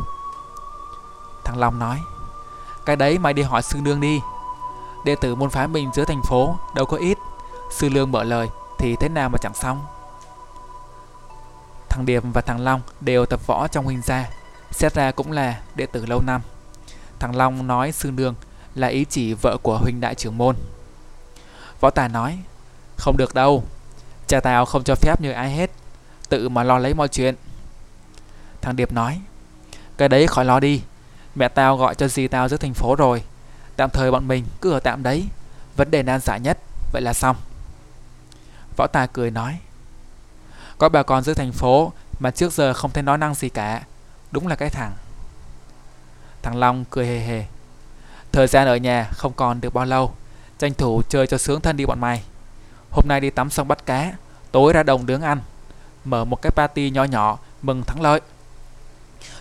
Thằng 1.44 1.58
Long 1.58 1.78
nói, 1.78 2.02
cái 2.84 2.96
đấy 2.96 3.18
mày 3.18 3.32
đi 3.32 3.42
hỏi 3.42 3.62
sư 3.62 3.78
nương 3.82 4.00
đi, 4.00 4.20
đệ 5.04 5.14
tử 5.14 5.34
môn 5.34 5.50
phái 5.50 5.68
mình 5.68 5.90
giữa 5.94 6.04
thành 6.04 6.22
phố 6.22 6.56
đâu 6.74 6.86
có 6.86 6.96
ít. 6.96 7.18
Sư 7.70 7.88
lương 7.88 8.12
mở 8.12 8.24
lời, 8.24 8.48
thì 8.80 8.96
thế 9.00 9.08
nào 9.08 9.28
mà 9.28 9.38
chẳng 9.38 9.54
xong? 9.54 9.86
Thằng 11.88 12.06
Điệp 12.06 12.22
và 12.32 12.40
thằng 12.40 12.60
Long 12.60 12.80
đều 13.00 13.26
tập 13.26 13.46
võ 13.46 13.68
trong 13.68 13.84
huynh 13.84 14.02
gia, 14.02 14.30
Xét 14.70 14.94
ra 14.94 15.10
cũng 15.10 15.32
là 15.32 15.60
đệ 15.74 15.86
tử 15.86 16.06
lâu 16.06 16.20
năm. 16.26 16.40
Thằng 17.18 17.36
Long 17.36 17.66
nói 17.66 17.92
sư 17.92 18.10
nương 18.10 18.34
là 18.74 18.88
ý 18.88 19.04
chỉ 19.04 19.34
vợ 19.34 19.56
của 19.62 19.78
huynh 19.78 20.00
đại 20.00 20.14
trưởng 20.14 20.38
môn. 20.38 20.56
Võ 21.80 21.90
Tài 21.90 22.08
nói, 22.08 22.38
Không 22.96 23.16
được 23.16 23.34
đâu, 23.34 23.64
Cha 24.26 24.40
tao 24.40 24.64
không 24.64 24.84
cho 24.84 24.94
phép 24.94 25.20
như 25.20 25.32
ai 25.32 25.50
hết, 25.50 25.70
Tự 26.28 26.48
mà 26.48 26.62
lo 26.62 26.78
lấy 26.78 26.94
mọi 26.94 27.08
chuyện. 27.08 27.34
Thằng 28.60 28.76
Điệp 28.76 28.92
nói, 28.92 29.20
Cái 29.96 30.08
đấy 30.08 30.26
khỏi 30.26 30.44
lo 30.44 30.60
đi, 30.60 30.82
Mẹ 31.34 31.48
tao 31.48 31.76
gọi 31.76 31.94
cho 31.94 32.08
dì 32.08 32.28
tao 32.28 32.48
giữa 32.48 32.56
thành 32.56 32.74
phố 32.74 32.96
rồi, 32.96 33.22
Tạm 33.76 33.90
thời 33.90 34.10
bọn 34.10 34.28
mình 34.28 34.44
cứ 34.60 34.72
ở 34.72 34.80
tạm 34.80 35.02
đấy, 35.02 35.24
Vấn 35.76 35.90
đề 35.90 36.02
nan 36.02 36.20
giải 36.20 36.40
nhất, 36.40 36.58
Vậy 36.92 37.02
là 37.02 37.12
xong. 37.12 37.36
Võ 38.80 38.86
Tài 38.86 39.08
cười 39.12 39.30
nói, 39.30 39.58
Có 40.78 40.88
bà 40.88 41.02
con 41.02 41.22
giữa 41.22 41.34
thành 41.34 41.52
phố 41.52 41.92
Mà 42.18 42.30
trước 42.30 42.52
giờ 42.52 42.74
không 42.74 42.90
thấy 42.90 43.02
nói 43.02 43.18
năng 43.18 43.34
gì 43.34 43.48
cả, 43.48 43.82
Đúng 44.30 44.46
là 44.46 44.56
cái 44.56 44.70
thằng. 44.70 44.92
Thằng 46.42 46.56
Long 46.56 46.84
cười 46.90 47.06
hề 47.06 47.18
hề, 47.18 47.44
Thời 48.32 48.46
gian 48.46 48.66
ở 48.66 48.76
nhà 48.76 49.08
không 49.12 49.32
còn 49.32 49.60
được 49.60 49.74
bao 49.74 49.84
lâu, 49.84 50.14
Tranh 50.58 50.74
thủ 50.74 51.02
chơi 51.08 51.26
cho 51.26 51.38
sướng 51.38 51.60
thân 51.60 51.76
đi 51.76 51.86
bọn 51.86 52.00
mày. 52.00 52.22
Hôm 52.90 53.04
nay 53.08 53.20
đi 53.20 53.30
tắm 53.30 53.50
sông 53.50 53.68
bắt 53.68 53.86
cá, 53.86 54.12
Tối 54.52 54.72
ra 54.72 54.82
đồng 54.82 55.06
đứng 55.06 55.22
ăn, 55.22 55.40
Mở 56.04 56.24
một 56.24 56.42
cái 56.42 56.50
party 56.50 56.90
nhỏ 56.90 57.04
nhỏ 57.04 57.38
mừng 57.62 57.82
thắng 57.82 58.00
lợi. 58.00 58.20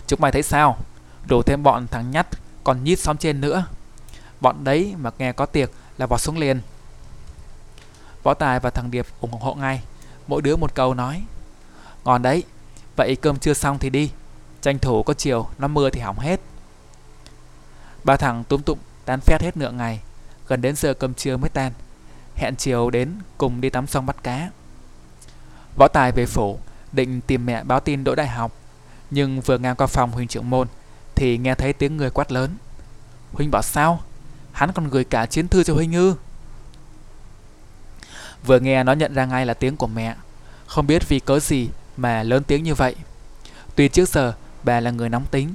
Chúng 0.06 0.20
mày 0.20 0.32
thấy 0.32 0.42
sao? 0.42 0.76
Đủ 1.26 1.42
thêm 1.42 1.62
bọn 1.62 1.86
thằng 1.86 2.10
nhắt 2.10 2.26
Còn 2.64 2.84
nhít 2.84 2.98
xóm 2.98 3.16
trên 3.16 3.40
nữa. 3.40 3.64
Bọn 4.40 4.64
đấy 4.64 4.94
mà 4.98 5.10
nghe 5.18 5.32
có 5.32 5.46
tiệc 5.46 5.70
là 5.98 6.06
vọt 6.06 6.20
xuống 6.20 6.38
liền. 6.38 6.60
Võ 8.22 8.34
Tài 8.34 8.60
và 8.60 8.70
thằng 8.70 8.90
Điệp 8.90 9.06
ủng 9.20 9.32
hộ 9.32 9.54
ngay 9.54 9.82
Mỗi 10.26 10.42
đứa 10.42 10.56
một 10.56 10.74
câu 10.74 10.94
nói 10.94 11.24
Ngon 12.04 12.22
đấy 12.22 12.44
Vậy 12.96 13.16
cơm 13.16 13.38
chưa 13.38 13.54
xong 13.54 13.78
thì 13.78 13.90
đi 13.90 14.10
Tranh 14.60 14.78
thủ 14.78 15.02
có 15.02 15.14
chiều 15.14 15.48
Nó 15.58 15.68
mưa 15.68 15.90
thì 15.90 16.00
hỏng 16.00 16.18
hết 16.18 16.40
Ba 18.04 18.16
thằng 18.16 18.44
túm 18.44 18.62
tụm 18.62 18.78
tán 19.10 19.20
phét 19.20 19.42
hết 19.42 19.56
nửa 19.56 19.70
ngày, 19.70 20.00
gần 20.48 20.62
đến 20.62 20.76
giờ 20.76 20.94
cơm 20.94 21.14
trưa 21.14 21.36
mới 21.36 21.48
tan. 21.48 21.72
Hẹn 22.36 22.56
chiều 22.56 22.90
đến 22.90 23.12
cùng 23.38 23.60
đi 23.60 23.70
tắm 23.70 23.86
sông 23.86 24.06
bắt 24.06 24.16
cá. 24.22 24.50
Võ 25.76 25.88
Tài 25.88 26.12
về 26.12 26.26
phủ, 26.26 26.58
định 26.92 27.20
tìm 27.20 27.46
mẹ 27.46 27.64
báo 27.64 27.80
tin 27.80 28.04
đỗ 28.04 28.14
đại 28.14 28.28
học, 28.28 28.52
nhưng 29.10 29.40
vừa 29.40 29.58
ngang 29.58 29.76
qua 29.76 29.86
phòng 29.86 30.12
huynh 30.12 30.28
trưởng 30.28 30.50
môn 30.50 30.68
thì 31.14 31.38
nghe 31.38 31.54
thấy 31.54 31.72
tiếng 31.72 31.96
người 31.96 32.10
quát 32.10 32.32
lớn. 32.32 32.56
Huynh 33.32 33.50
bảo 33.50 33.62
sao? 33.62 34.00
Hắn 34.52 34.72
còn 34.72 34.88
gửi 34.88 35.04
cả 35.04 35.26
chiến 35.26 35.48
thư 35.48 35.64
cho 35.64 35.74
huynh 35.74 35.92
ư? 35.92 36.14
Vừa 38.46 38.60
nghe 38.60 38.84
nó 38.84 38.92
nhận 38.92 39.14
ra 39.14 39.24
ngay 39.24 39.46
là 39.46 39.54
tiếng 39.54 39.76
của 39.76 39.86
mẹ, 39.86 40.14
không 40.66 40.86
biết 40.86 41.08
vì 41.08 41.20
cớ 41.20 41.40
gì 41.40 41.68
mà 41.96 42.22
lớn 42.22 42.42
tiếng 42.44 42.62
như 42.62 42.74
vậy. 42.74 42.94
Tuy 43.74 43.88
trước 43.88 44.08
giờ 44.08 44.34
bà 44.62 44.80
là 44.80 44.90
người 44.90 45.08
nóng 45.08 45.26
tính, 45.30 45.54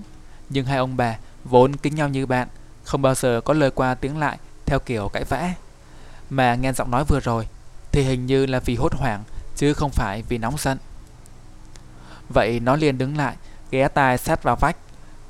nhưng 0.49 0.65
hai 0.65 0.77
ông 0.77 0.97
bà 0.97 1.17
vốn 1.43 1.75
kính 1.75 1.95
nhau 1.95 2.09
như 2.09 2.25
bạn, 2.25 2.47
không 2.83 3.01
bao 3.01 3.15
giờ 3.15 3.41
có 3.45 3.53
lời 3.53 3.71
qua 3.71 3.95
tiếng 3.95 4.17
lại 4.17 4.37
theo 4.65 4.79
kiểu 4.79 5.09
cãi 5.09 5.23
vã. 5.23 5.53
Mà 6.29 6.55
nghe 6.55 6.73
giọng 6.73 6.91
nói 6.91 7.03
vừa 7.07 7.19
rồi 7.19 7.47
thì 7.91 8.03
hình 8.03 8.25
như 8.25 8.45
là 8.45 8.59
vì 8.59 8.75
hốt 8.75 8.93
hoảng 8.93 9.23
chứ 9.55 9.73
không 9.73 9.91
phải 9.91 10.23
vì 10.29 10.37
nóng 10.37 10.55
giận. 10.57 10.77
Vậy 12.29 12.59
nó 12.59 12.75
liền 12.75 12.97
đứng 12.97 13.17
lại, 13.17 13.35
ghé 13.71 13.87
tai 13.87 14.17
sát 14.17 14.43
vào 14.43 14.55
vách, 14.55 14.77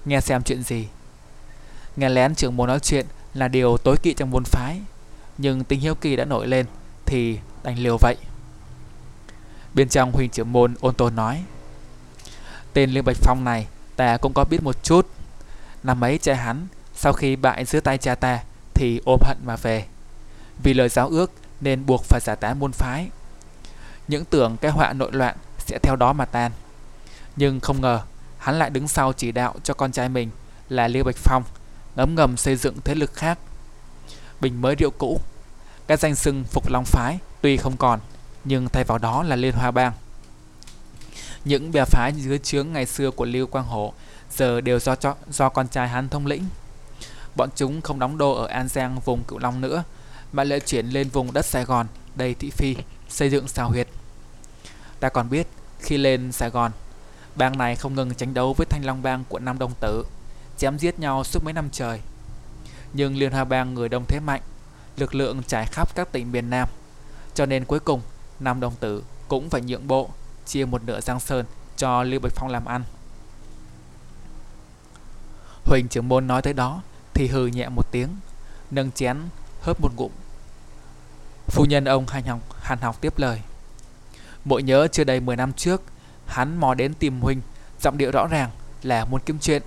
nghe 0.06 0.22
xem 0.22 0.44
chuyện 0.44 0.63
gì. 0.63 0.88
Nghe 1.96 2.10
lén 2.10 2.36
trưởng 2.36 2.58
môn 2.58 2.68
nói 2.68 2.80
chuyện 2.80 3.06
là 3.34 3.48
điều 3.48 3.78
tối 3.78 3.96
kỵ 4.04 4.13
trong 4.13 4.32
môn 4.32 4.44
phái, 4.44 4.82
nhưng 5.38 5.63
tình 5.63 5.80
hiếu 5.80 5.96
kỳ 5.96 6.15
đã 6.15 6.26
nổi 6.26 6.48
lên 6.48 6.65
thì 7.06 7.39
đành 7.63 7.80
liều 7.80 7.98
vậy. 7.98 8.15
Bên 9.74 9.89
trong 9.89 10.12
huynh 10.12 10.30
trưởng 10.30 10.52
môn 10.52 10.76
ôn 10.80 10.96
tồn 10.96 11.15
nói, 11.15 11.44
Tên 12.76 12.91
Lương 12.91 13.06
Bạch 13.06 13.18
Phong 13.22 13.44
này 13.44 13.68
ta 13.96 14.18
cũng 14.18 14.34
có 14.34 14.44
biết 14.44 14.63
một 14.63 14.84
chút. 14.84 15.08
Năm 15.84 16.04
ấy 16.04 16.18
cha 16.18 16.34
hắn, 16.34 16.68
sau 16.96 17.13
khi 17.13 17.36
bại 17.36 17.65
dưới 17.65 17.82
tay 17.82 17.98
cha 17.98 18.15
ta, 18.15 18.39
thì 18.74 19.02
ôm 19.06 19.20
hận 19.24 19.38
mà 19.46 19.56
về. 19.56 19.86
Vì 20.63 20.74
lời 20.74 20.89
giáo 20.89 21.08
ước 21.08 21.32
nên 21.62 21.86
buộc 21.86 22.04
phải 22.04 22.20
giải 22.24 22.36
tán 22.36 22.60
môn 22.60 22.72
phái. 22.72 23.10
Những 24.08 24.26
tưởng 24.26 24.58
cái 24.62 24.72
họa 24.72 24.94
nội 24.94 25.12
loạn 25.12 25.36
sẽ 25.58 25.80
theo 25.84 25.96
đó 25.96 26.13
mà 26.13 26.26
tan. 26.26 26.52
Nhưng 27.36 27.60
không 27.60 27.82
ngờ, 27.82 28.02
hắn 28.38 28.60
lại 28.60 28.70
đứng 28.70 28.88
sau 28.88 29.13
chỉ 29.13 29.32
đạo 29.32 29.56
cho 29.63 29.74
con 29.74 29.91
trai 29.91 30.10
mình 30.10 30.30
là 30.70 30.88
Liêu 30.88 31.04
Bạch 31.04 31.18
Phong, 31.18 31.44
ngấm 31.96 32.15
ngầm 32.15 32.38
xây 32.38 32.56
dựng 32.56 32.76
thế 32.84 32.96
lực 32.96 33.13
khác. 33.13 33.39
Bình 34.41 34.62
mới 34.62 34.76
rượu 34.76 34.91
cũ 34.91 35.22
cái 35.88 35.98
danh 35.98 36.15
xưng 36.15 36.43
Phục 36.43 36.69
Long 36.69 36.86
Phái 36.86 37.19
tuy 37.41 37.58
không 37.58 37.78
còn 37.78 38.00
nhưng 38.43 38.69
thay 38.69 38.84
vào 38.84 38.98
đó 38.98 39.24
là 39.24 39.36
Liên 39.36 39.54
Hoa 39.54 39.71
Bang. 39.71 39.93
Những 41.45 41.71
bè 41.71 41.86
phái 41.86 42.13
dưới 42.13 42.39
trướng 42.39 42.74
ngày 42.74 42.86
xưa 42.86 43.12
của 43.12 43.26
Lưu 43.26 43.48
Quang 43.48 43.65
Hổ 43.65 43.93
giờ 44.32 44.62
đều 44.62 44.80
do 44.80 44.95
cho, 44.95 45.15
do 45.30 45.50
con 45.50 45.67
trai 45.67 45.88
hắn 45.88 46.10
thông 46.10 46.26
lĩnh. 46.26 46.45
Bọn 47.36 47.50
chúng 47.56 47.82
không 47.82 48.00
đóng 48.00 48.17
đô 48.17 48.32
ở 48.32 48.48
An 48.48 48.67
Giang 48.67 49.00
vùng 49.00 49.24
Cửu 49.24 49.39
Long 49.39 49.62
nữa, 49.62 49.84
mà 50.32 50.43
lại 50.43 50.60
chuyển 50.60 50.88
lên 50.88 51.10
vùng 51.10 51.34
đất 51.34 51.45
Sài 51.45 51.65
Gòn 51.65 51.88
đầy 52.15 52.34
thị 52.34 52.50
phi, 52.50 52.76
xây 53.10 53.30
dựng 53.30 53.48
xào 53.48 53.69
huyệt. 53.69 53.88
Ta 55.00 55.10
còn 55.10 55.30
biết, 55.30 55.48
khi 55.80 55.98
lên 55.98 56.32
Sài 56.32 56.50
Gòn, 56.50 56.71
bang 57.36 57.58
này 57.58 57.76
không 57.76 57.95
ngừng 57.95 58.15
tranh 58.15 58.34
đấu 58.34 58.54
với 58.54 58.65
Thanh 58.69 58.86
Long 58.86 59.02
Bang 59.02 59.24
của 59.30 59.39
Nam 59.39 59.60
Đông 59.60 59.74
Tử, 59.80 60.06
chém 60.58 60.78
giết 60.80 61.00
nhau 61.00 61.24
suốt 61.24 61.43
mấy 61.43 61.54
năm 61.54 61.69
trời. 61.71 62.00
Nhưng 62.93 63.17
Liên 63.17 63.32
Hoa 63.32 63.43
Bang 63.43 63.74
người 63.74 63.89
đông 63.89 64.06
thế 64.08 64.19
mạnh, 64.19 64.41
lực 64.98 65.16
lượng 65.16 65.44
trải 65.48 65.66
khắp 65.66 65.96
các 65.96 66.12
tỉnh 66.12 66.32
miền 66.32 66.50
Nam, 66.50 66.70
cho 67.34 67.46
nên 67.46 67.66
cuối 67.66 67.80
cùng 67.80 68.02
Nam 68.40 68.60
Đồng 68.60 68.76
Tử 68.76 69.04
cũng 69.28 69.50
phải 69.50 69.62
nhượng 69.62 69.88
bộ, 69.88 70.10
chia 70.46 70.66
một 70.66 70.84
nửa 70.84 71.00
Giang 71.02 71.20
Sơn 71.20 71.46
cho 71.78 72.04
Lưu 72.04 72.20
Bạch 72.20 72.32
Phong 72.36 72.50
làm 72.50 72.66
ăn. 72.66 72.84
Huỳnh 75.66 75.88
trưởng 75.88 76.10
môn 76.10 76.28
nói 76.28 76.42
tới 76.42 76.54
đó 76.54 76.82
thì 77.14 77.28
hừ 77.28 77.48
nhẹ 77.48 77.70
một 77.70 77.92
tiếng, 77.92 78.10
nâng 78.72 78.92
chén 78.92 79.18
hớp 79.62 79.82
một 79.82 79.92
ngụm. 79.96 80.12
Phu 81.48 81.66
nhân 81.66 81.86
ông 81.86 82.08
hành 82.08 82.24
học, 82.24 82.40
hàn 82.62 82.80
học 82.80 83.02
tiếp 83.02 83.14
lời. 83.18 83.42
"Mỗi 84.46 84.64
nhớ 84.64 84.88
chưa 84.92 85.04
đầy 85.04 85.20
10 85.20 85.36
năm 85.36 85.54
trước, 85.54 85.82
hắn 86.28 86.58
mò 86.58 86.74
đến 86.74 86.94
tìm 86.94 87.22
Huỳnh, 87.22 87.42
giọng 87.82 87.98
điệu 87.98 88.12
rõ 88.12 88.28
ràng 88.28 88.50
là 88.84 89.06
muốn 89.06 89.22
kiếm 89.26 89.40
chuyện. 89.40 89.62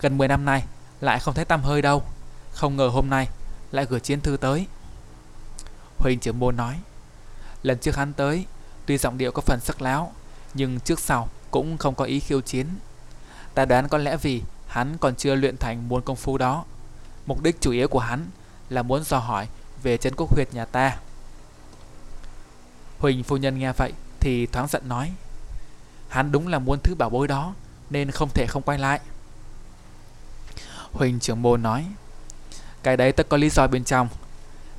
Gần 0.00 0.18
10 0.18 0.28
năm 0.28 0.44
nay 0.44 0.64
lại 1.00 1.20
không 1.20 1.34
thấy 1.34 1.44
tăm 1.44 1.62
hơi 1.62 1.82
đâu, 1.82 2.02
không 2.52 2.76
ngờ 2.76 2.88
hôm 2.88 3.10
nay 3.10 3.28
lại 3.72 3.86
gửi 3.88 4.00
chiến 4.00 4.20
thư 4.20 4.36
tới. 4.36 4.66
Huỳnh 5.98 6.18
trưởng 6.20 6.38
môn 6.38 6.56
nói. 6.56 6.80
Lần 7.62 7.78
trước 7.78 7.96
hắn 7.96 8.12
tới, 8.12 8.46
tuy 8.86 8.98
giọng 8.98 9.18
điệu 9.18 9.32
có 9.32 9.42
phần 9.42 9.60
sắc 9.60 9.82
láo, 9.82 10.12
nhưng 10.54 10.80
trước 10.80 11.00
sau 11.00 11.28
cũng 11.50 11.78
không 11.78 11.94
có 11.94 12.04
ý 12.04 12.20
khiêu 12.20 12.40
chiến. 12.40 12.66
Ta 13.54 13.64
đoán 13.64 13.88
có 13.88 13.98
lẽ 13.98 14.16
vì 14.16 14.42
hắn 14.66 14.98
còn 15.00 15.14
chưa 15.14 15.34
luyện 15.34 15.56
thành 15.56 15.88
môn 15.88 16.02
công 16.02 16.16
phu 16.16 16.38
đó. 16.38 16.64
Mục 17.26 17.42
đích 17.42 17.60
chủ 17.60 17.70
yếu 17.70 17.88
của 17.88 17.98
hắn 17.98 18.26
là 18.68 18.82
muốn 18.82 19.04
dò 19.04 19.18
hỏi 19.18 19.48
về 19.82 19.96
chân 19.96 20.14
quốc 20.16 20.34
huyệt 20.34 20.54
nhà 20.54 20.64
ta. 20.64 20.98
Huỳnh 23.02 23.22
phu 23.22 23.36
nhân 23.36 23.58
nghe 23.58 23.72
vậy 23.72 23.92
thì 24.20 24.46
thoáng 24.46 24.68
giận 24.68 24.88
nói 24.88 25.12
Hắn 26.08 26.32
đúng 26.32 26.48
là 26.48 26.58
muốn 26.58 26.78
thứ 26.82 26.94
bảo 26.94 27.10
bối 27.10 27.28
đó 27.28 27.54
Nên 27.90 28.10
không 28.10 28.28
thể 28.34 28.46
không 28.46 28.62
quay 28.62 28.78
lại 28.78 29.00
Huỳnh 30.92 31.20
trưởng 31.20 31.42
môn 31.42 31.62
nói 31.62 31.86
cái 32.82 32.96
đấy 32.96 33.12
tất 33.12 33.28
có 33.28 33.36
lý 33.36 33.50
do 33.50 33.66
bên 33.66 33.84
trong 33.84 34.08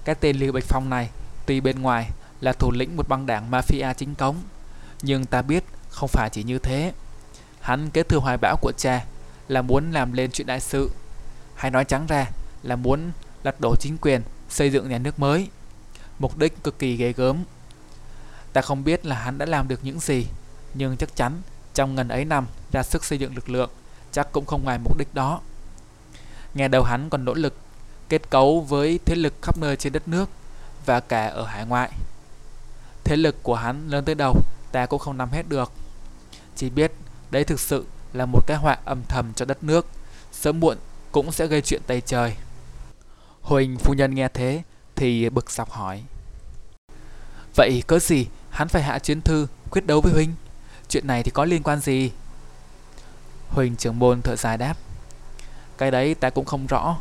Cái 0.05 0.15
tên 0.15 0.37
Lưu 0.37 0.51
Bạch 0.51 0.63
Phong 0.63 0.89
này 0.89 1.09
Tuy 1.45 1.61
bên 1.61 1.81
ngoài 1.81 2.09
là 2.41 2.53
thủ 2.53 2.71
lĩnh 2.71 2.97
một 2.97 3.09
băng 3.09 3.25
đảng 3.25 3.51
mafia 3.51 3.93
chính 3.93 4.15
cống. 4.15 4.35
Nhưng 5.01 5.25
ta 5.25 5.41
biết 5.41 5.63
không 5.89 6.09
phải 6.09 6.29
chỉ 6.29 6.43
như 6.43 6.59
thế. 6.59 6.93
Hắn 7.61 7.89
kế 7.89 8.03
thừa 8.03 8.19
hoài 8.19 8.37
bão 8.37 8.57
của 8.61 8.71
cha 8.77 9.05
là 9.47 9.61
muốn 9.61 9.91
làm 9.91 10.13
lên 10.13 10.31
chuyện 10.31 10.47
đại 10.47 10.59
sự. 10.59 10.91
Hay 11.55 11.71
nói 11.71 11.85
trắng 11.85 12.05
ra 12.07 12.29
là 12.63 12.75
muốn 12.75 13.11
lật 13.43 13.55
đổ 13.61 13.75
chính 13.79 13.97
quyền, 13.97 14.21
xây 14.49 14.69
dựng 14.69 14.89
nhà 14.89 14.97
nước 14.97 15.19
mới. 15.19 15.47
Mục 16.19 16.37
đích 16.37 16.63
cực 16.63 16.79
kỳ 16.79 16.95
ghê 16.95 17.13
gớm. 17.13 17.43
Ta 18.53 18.61
không 18.61 18.83
biết 18.83 19.05
là 19.05 19.15
hắn 19.15 19.37
đã 19.37 19.45
làm 19.45 19.67
được 19.67 19.79
những 19.83 19.99
gì, 19.99 20.27
nhưng 20.73 20.97
chắc 20.97 21.15
chắn 21.15 21.41
trong 21.73 21.95
ngần 21.95 22.07
ấy 22.07 22.25
năm 22.25 22.47
ra 22.71 22.83
sức 22.83 23.03
xây 23.03 23.19
dựng 23.19 23.35
lực 23.35 23.49
lượng, 23.49 23.69
chắc 24.11 24.31
cũng 24.31 24.45
không 24.45 24.63
ngoài 24.63 24.79
mục 24.83 24.97
đích 24.97 25.13
đó. 25.13 25.41
Nghe 26.53 26.67
đầu 26.67 26.83
hắn 26.83 27.09
còn 27.09 27.25
nỗ 27.25 27.33
lực 27.33 27.57
kết 28.09 28.29
cấu 28.29 28.61
với 28.61 28.99
thế 29.05 29.15
lực 29.15 29.33
khắp 29.41 29.57
nơi 29.57 29.75
trên 29.75 29.93
đất 29.93 30.07
nước 30.07 30.29
và 30.85 30.99
cả 30.99 31.27
ở 31.27 31.45
hải 31.45 31.65
ngoại. 31.65 31.91
Thế 33.03 33.15
lực 33.15 33.43
của 33.43 33.55
hắn 33.55 33.89
lớn 33.89 34.05
tới 34.05 34.15
đâu 34.15 34.41
ta 34.71 34.85
cũng 34.85 34.99
không 34.99 35.17
nắm 35.17 35.29
hết 35.31 35.49
được. 35.49 35.71
Chỉ 36.55 36.69
biết 36.69 36.91
đấy 37.31 37.43
thực 37.43 37.59
sự 37.59 37.85
là 38.13 38.25
một 38.25 38.47
cái 38.47 38.57
họa 38.57 38.77
âm 38.85 39.03
thầm 39.07 39.33
cho 39.33 39.45
đất 39.45 39.63
nước, 39.63 39.87
sớm 40.31 40.59
muộn 40.59 40.77
cũng 41.11 41.31
sẽ 41.31 41.47
gây 41.47 41.61
chuyện 41.61 41.81
tây 41.87 42.01
trời. 42.01 42.35
Huỳnh 43.41 43.77
phu 43.77 43.93
nhân 43.93 44.15
nghe 44.15 44.27
thế 44.33 44.63
thì 44.95 45.29
bực 45.29 45.51
dọc 45.51 45.71
hỏi. 45.71 46.03
Vậy 47.55 47.83
cớ 47.87 47.99
gì 47.99 48.27
hắn 48.49 48.67
phải 48.67 48.83
hạ 48.83 48.99
chiến 48.99 49.21
thư 49.21 49.47
quyết 49.71 49.85
đấu 49.85 50.01
với 50.01 50.13
Huynh? 50.13 50.33
Chuyện 50.89 51.07
này 51.07 51.23
thì 51.23 51.31
có 51.31 51.45
liên 51.45 51.63
quan 51.63 51.79
gì? 51.79 52.11
Huỳnh 53.49 53.75
trưởng 53.75 53.99
môn 53.99 54.21
thở 54.21 54.35
dài 54.35 54.57
đáp. 54.57 54.77
Cái 55.77 55.91
đấy 55.91 56.15
ta 56.15 56.29
cũng 56.29 56.45
không 56.45 56.67
rõ, 56.67 56.97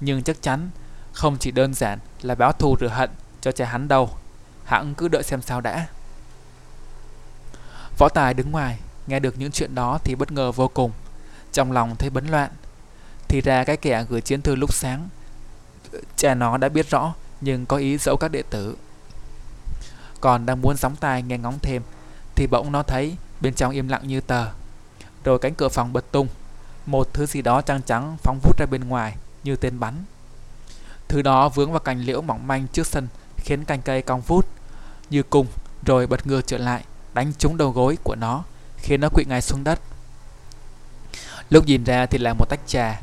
nhưng 0.00 0.22
chắc 0.22 0.42
chắn 0.42 0.70
không 1.12 1.36
chỉ 1.38 1.50
đơn 1.50 1.74
giản 1.74 1.98
là 2.22 2.34
báo 2.34 2.52
thù 2.52 2.76
rửa 2.80 2.88
hận 2.88 3.10
cho 3.40 3.52
cha 3.52 3.66
hắn 3.66 3.88
đâu. 3.88 4.10
Hãng 4.64 4.94
cứ 4.94 5.08
đợi 5.08 5.22
xem 5.22 5.42
sao 5.42 5.60
đã. 5.60 5.86
Võ 7.98 8.08
Tài 8.08 8.34
đứng 8.34 8.50
ngoài, 8.50 8.78
nghe 9.06 9.20
được 9.20 9.38
những 9.38 9.52
chuyện 9.52 9.74
đó 9.74 9.98
thì 10.04 10.14
bất 10.14 10.32
ngờ 10.32 10.52
vô 10.52 10.68
cùng. 10.68 10.92
Trong 11.52 11.72
lòng 11.72 11.96
thấy 11.96 12.10
bấn 12.10 12.26
loạn. 12.26 12.50
Thì 13.28 13.40
ra 13.40 13.64
cái 13.64 13.76
kẻ 13.76 14.04
gửi 14.08 14.20
chiến 14.20 14.42
thư 14.42 14.54
lúc 14.54 14.72
sáng, 14.72 15.08
cha 16.16 16.34
nó 16.34 16.56
đã 16.56 16.68
biết 16.68 16.90
rõ 16.90 17.14
nhưng 17.40 17.66
có 17.66 17.76
ý 17.76 17.98
dẫu 17.98 18.16
các 18.16 18.28
đệ 18.28 18.42
tử. 18.42 18.76
Còn 20.20 20.46
đang 20.46 20.62
muốn 20.62 20.76
gióng 20.76 20.96
tai 20.96 21.22
nghe 21.22 21.38
ngóng 21.38 21.58
thêm 21.62 21.82
thì 22.34 22.46
bỗng 22.46 22.72
nó 22.72 22.82
thấy 22.82 23.16
bên 23.40 23.54
trong 23.54 23.72
im 23.72 23.88
lặng 23.88 24.08
như 24.08 24.20
tờ. 24.20 24.46
Rồi 25.24 25.38
cánh 25.38 25.54
cửa 25.54 25.68
phòng 25.68 25.92
bật 25.92 26.12
tung, 26.12 26.28
một 26.86 27.08
thứ 27.12 27.26
gì 27.26 27.42
đó 27.42 27.60
trắng 27.60 27.80
trắng 27.86 28.16
phóng 28.22 28.38
vút 28.42 28.58
ra 28.58 28.66
bên 28.66 28.88
ngoài 28.88 29.16
như 29.44 29.56
tên 29.56 29.80
bắn. 29.80 29.94
Thứ 31.08 31.22
đó 31.22 31.48
vướng 31.48 31.70
vào 31.70 31.80
cành 31.80 32.00
liễu 32.00 32.22
mỏng 32.22 32.46
manh 32.46 32.66
trước 32.68 32.86
sân 32.86 33.08
khiến 33.36 33.64
cành 33.64 33.82
cây 33.82 34.02
cong 34.02 34.20
vút 34.20 34.46
như 35.10 35.22
cung, 35.22 35.46
rồi 35.84 36.06
bật 36.06 36.26
ngược 36.26 36.46
trở 36.46 36.58
lại 36.58 36.84
đánh 37.14 37.32
trúng 37.38 37.56
đầu 37.56 37.70
gối 37.70 37.98
của 38.02 38.14
nó 38.14 38.44
khiến 38.76 39.00
nó 39.00 39.08
quỵ 39.08 39.24
ngay 39.24 39.42
xuống 39.42 39.64
đất. 39.64 39.80
Lúc 41.50 41.66
nhìn 41.66 41.84
ra 41.84 42.06
thì 42.06 42.18
là 42.18 42.34
một 42.34 42.46
tách 42.48 42.60
trà. 42.66 43.00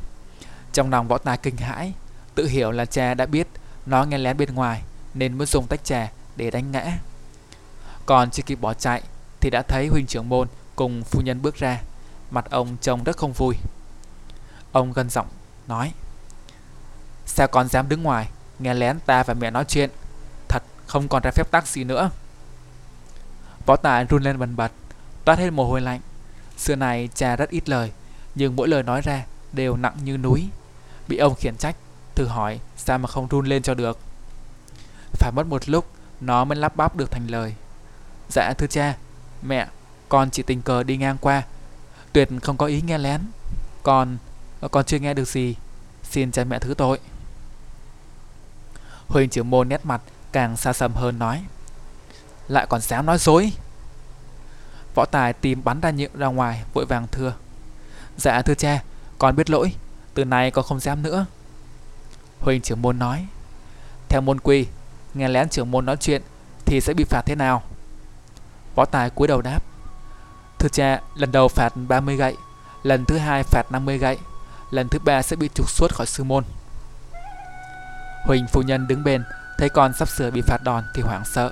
Trong 0.73 0.89
lòng 0.89 1.07
võ 1.07 1.17
tài 1.17 1.37
kinh 1.37 1.57
hãi 1.57 1.93
tự 2.35 2.47
hiểu 2.47 2.71
là 2.71 2.85
cha 2.85 3.13
đã 3.13 3.25
biết 3.25 3.47
nó 3.85 4.03
nghe 4.03 4.17
lén 4.17 4.37
bên 4.37 4.55
ngoài 4.55 4.83
nên 5.13 5.37
mới 5.37 5.47
dùng 5.47 5.67
tách 5.67 5.83
trà 5.83 6.11
để 6.35 6.51
đánh 6.51 6.71
ngã. 6.71 6.97
Còn 8.05 8.31
chưa 8.31 8.43
kịp 8.43 8.61
bỏ 8.61 8.73
chạy 8.73 9.01
thì 9.39 9.49
đã 9.49 9.61
thấy 9.61 9.87
huynh 9.87 10.05
trưởng 10.07 10.29
môn 10.29 10.47
cùng 10.75 11.03
phu 11.03 11.21
nhân 11.21 11.41
bước 11.41 11.55
ra 11.55 11.81
mặt 12.31 12.45
ông 12.49 12.77
trông 12.81 13.03
rất 13.03 13.17
không 13.17 13.33
vui. 13.33 13.55
Ông 14.71 14.93
gần 14.93 15.09
giọng 15.09 15.27
nói 15.67 15.91
sao 17.27 17.47
con 17.47 17.67
dám 17.67 17.89
đứng 17.89 18.03
ngoài 18.03 18.29
nghe 18.59 18.73
lén 18.73 18.99
ta 18.99 19.23
và 19.23 19.33
mẹ 19.33 19.51
nói 19.51 19.65
chuyện 19.67 19.89
thật 20.47 20.63
không 20.87 21.07
còn 21.07 21.21
ra 21.23 21.31
phép 21.31 21.51
tắc 21.51 21.67
gì 21.67 21.83
nữa. 21.83 22.09
Võ 23.65 23.75
tài 23.75 24.05
run 24.05 24.23
lên 24.23 24.39
bần 24.39 24.55
bật, 24.55 24.71
toát 25.25 25.39
hết 25.39 25.49
mồ 25.49 25.67
hôi 25.67 25.81
lạnh. 25.81 26.01
Xưa 26.57 26.75
này 26.75 27.09
cha 27.15 27.35
rất 27.35 27.49
ít 27.49 27.69
lời, 27.69 27.91
nhưng 28.35 28.55
mỗi 28.55 28.67
lời 28.67 28.83
nói 28.83 29.01
ra 29.01 29.25
đều 29.53 29.77
nặng 29.77 29.95
như 30.03 30.17
núi. 30.17 30.49
Bị 31.07 31.17
ông 31.17 31.35
khiển 31.35 31.57
trách, 31.57 31.75
thử 32.15 32.25
hỏi 32.25 32.59
sao 32.77 32.97
mà 32.97 33.07
không 33.07 33.27
run 33.27 33.45
lên 33.45 33.61
cho 33.61 33.73
được. 33.73 33.99
Phải 35.11 35.31
mất 35.31 35.47
một 35.47 35.69
lúc 35.69 35.85
nó 36.21 36.45
mới 36.45 36.55
lắp 36.55 36.75
bắp 36.75 36.95
được 36.95 37.11
thành 37.11 37.27
lời. 37.27 37.53
Dạ 38.29 38.53
thưa 38.57 38.67
cha, 38.67 38.97
mẹ, 39.41 39.67
con 40.09 40.29
chỉ 40.29 40.43
tình 40.43 40.61
cờ 40.61 40.83
đi 40.83 40.97
ngang 40.97 41.17
qua. 41.17 41.43
Tuyệt 42.13 42.29
không 42.43 42.57
có 42.57 42.65
ý 42.65 42.81
nghe 42.81 42.97
lén. 42.97 43.21
Con, 43.83 44.17
con 44.71 44.85
chưa 44.85 44.99
nghe 44.99 45.13
được 45.13 45.27
gì. 45.27 45.55
Xin 46.03 46.31
cha 46.31 46.43
mẹ 46.43 46.59
thứ 46.59 46.73
tội. 46.73 46.99
Huỳnh 49.07 49.29
trưởng 49.29 49.49
môn 49.49 49.69
nét 49.69 49.85
mặt 49.85 50.01
càng 50.31 50.57
xa 50.57 50.73
xăm 50.73 50.93
hơn 50.93 51.19
nói. 51.19 51.43
Lại 52.47 52.65
còn 52.69 52.81
dám 52.81 53.05
nói 53.05 53.17
dối. 53.17 53.51
Võ 54.95 55.05
tài 55.05 55.33
tìm 55.33 55.63
bắn 55.63 55.81
ra 55.81 55.91
nhựa 55.91 56.07
ra 56.13 56.27
ngoài 56.27 56.63
vội 56.73 56.85
vàng 56.85 57.07
thưa. 57.11 57.33
Dạ 58.17 58.41
thưa 58.41 58.55
cha, 58.55 58.83
con 59.17 59.35
biết 59.35 59.49
lỗi. 59.49 59.73
Từ 60.13 60.25
nay 60.25 60.51
con 60.51 60.65
không 60.65 60.79
dám 60.79 61.03
nữa. 61.03 61.25
Huỳnh 62.39 62.61
trưởng 62.61 62.81
môn 62.81 62.99
nói. 62.99 63.27
Theo 64.09 64.21
môn 64.21 64.39
quy, 64.39 64.65
nghe 65.13 65.27
lén 65.27 65.49
trưởng 65.49 65.71
môn 65.71 65.85
nói 65.85 65.97
chuyện 65.97 66.21
thì 66.65 66.81
sẽ 66.81 66.93
bị 66.93 67.03
phạt 67.03 67.21
thế 67.25 67.35
nào? 67.35 67.63
Võ 68.75 68.85
Tài 68.85 69.09
cúi 69.09 69.27
đầu 69.27 69.41
đáp. 69.41 69.63
Thưa 70.59 70.69
cha, 70.69 71.01
lần 71.15 71.31
đầu 71.31 71.47
phạt 71.47 71.73
30 71.75 72.15
gậy, 72.15 72.35
lần 72.83 73.05
thứ 73.05 73.17
hai 73.17 73.43
phạt 73.43 73.63
50 73.71 73.97
gậy, 73.97 74.17
lần 74.71 74.89
thứ 74.89 74.99
ba 74.99 75.21
sẽ 75.21 75.35
bị 75.35 75.49
trục 75.53 75.69
xuất 75.69 75.95
khỏi 75.95 76.07
sư 76.07 76.23
môn. 76.23 76.43
Huỳnh 78.27 78.47
phu 78.47 78.61
nhân 78.61 78.87
đứng 78.87 79.03
bên, 79.03 79.23
thấy 79.57 79.69
con 79.69 79.93
sắp 79.93 80.07
sửa 80.07 80.31
bị 80.31 80.41
phạt 80.41 80.63
đòn 80.63 80.83
thì 80.93 81.01
hoảng 81.01 81.25
sợ. 81.25 81.51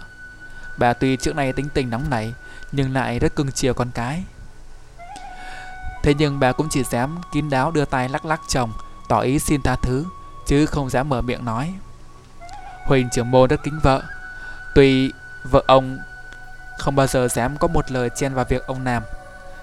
Bà 0.77 0.93
tuy 0.93 1.17
trước 1.17 1.35
nay 1.35 1.53
tính 1.53 1.69
tình 1.73 1.89
nóng 1.89 2.09
nảy, 2.09 2.33
nhưng 2.71 2.93
lại 2.93 3.19
rất 3.19 3.35
cưng 3.35 3.51
chiều 3.51 3.73
con 3.73 3.91
cái. 3.93 4.23
Thế 6.03 6.13
nhưng 6.17 6.39
bà 6.39 6.51
cũng 6.51 6.67
chỉ 6.69 6.83
dám 6.83 7.17
kín 7.33 7.49
đáo 7.49 7.71
đưa 7.71 7.85
tay 7.85 8.09
lắc 8.09 8.25
lắc 8.25 8.41
chồng, 8.47 8.73
tỏ 9.09 9.19
ý 9.19 9.39
xin 9.39 9.61
tha 9.61 9.75
thứ, 9.75 10.05
chứ 10.47 10.65
không 10.65 10.89
dám 10.89 11.09
mở 11.09 11.21
miệng 11.21 11.45
nói. 11.45 11.73
Huỳnh 12.85 13.09
trưởng 13.09 13.31
môn 13.31 13.49
rất 13.49 13.63
kính 13.63 13.79
vợ. 13.83 14.03
Tuy 14.75 15.11
vợ 15.43 15.63
ông 15.67 15.97
không 16.77 16.95
bao 16.95 17.07
giờ 17.07 17.27
dám 17.27 17.57
có 17.57 17.67
một 17.67 17.91
lời 17.91 18.09
chen 18.15 18.33
vào 18.33 18.45
việc 18.49 18.67
ông 18.67 18.85
làm, 18.85 19.03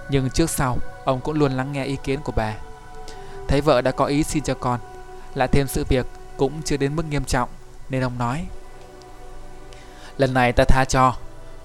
nhưng 0.08 0.30
trước 0.30 0.50
sau 0.50 0.78
ông 1.04 1.20
cũng 1.20 1.38
luôn 1.38 1.52
lắng 1.52 1.72
nghe 1.72 1.84
ý 1.84 1.96
kiến 2.04 2.20
của 2.20 2.32
bà. 2.36 2.54
Thấy 3.48 3.60
vợ 3.60 3.82
đã 3.82 3.90
có 3.90 4.04
ý 4.04 4.22
xin 4.22 4.42
cho 4.42 4.54
con, 4.54 4.80
lại 5.34 5.48
thêm 5.48 5.66
sự 5.68 5.84
việc 5.88 6.06
cũng 6.36 6.62
chưa 6.62 6.76
đến 6.76 6.96
mức 6.96 7.04
nghiêm 7.10 7.24
trọng, 7.24 7.48
nên 7.88 8.02
ông 8.02 8.18
nói 8.18 8.46
Lần 10.18 10.34
này 10.34 10.52
ta 10.52 10.64
tha 10.64 10.84
cho, 10.84 11.14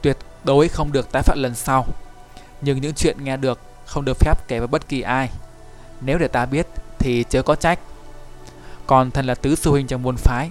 tuyệt 0.01 0.17
đối 0.43 0.67
không 0.67 0.91
được 0.91 1.12
tái 1.12 1.23
phạm 1.23 1.38
lần 1.41 1.56
sau. 1.56 1.86
Nhưng 2.62 2.82
những 2.82 2.93
chuyện 2.93 3.23
nghe 3.23 3.38
được 3.38 3.60
không 3.86 4.06
được 4.06 4.17
phép 4.19 4.34
kể 4.47 4.60
với 4.60 4.67
bất 4.67 4.88
kỳ 4.88 5.01
ai. 5.01 5.30
Nếu 6.01 6.17
để 6.17 6.27
ta 6.27 6.45
biết 6.45 6.67
thì 6.99 7.25
chớ 7.30 7.41
có 7.41 7.56
trách. 7.56 7.80
Còn 8.88 9.12
thần 9.12 9.25
là 9.25 9.36
tứ 9.36 9.56
sư 9.56 9.71
huynh 9.71 9.88
trong 9.88 10.03
môn 10.03 10.15
phái, 10.17 10.49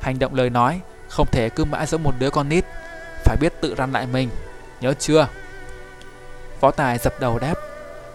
hành 0.00 0.18
động 0.18 0.34
lời 0.34 0.50
nói 0.50 0.80
không 1.08 1.26
thể 1.26 1.48
cứ 1.48 1.64
mãi 1.64 1.86
giống 1.86 2.02
một 2.02 2.14
đứa 2.18 2.30
con 2.30 2.48
nít, 2.48 2.64
phải 3.24 3.36
biết 3.40 3.52
tự 3.60 3.74
răn 3.78 3.92
lại 3.92 4.06
mình, 4.06 4.30
nhớ 4.80 4.94
chưa? 4.98 5.28
Võ 6.60 6.70
Tài 6.70 6.98
dập 6.98 7.20
đầu 7.20 7.38
đáp, 7.38 7.54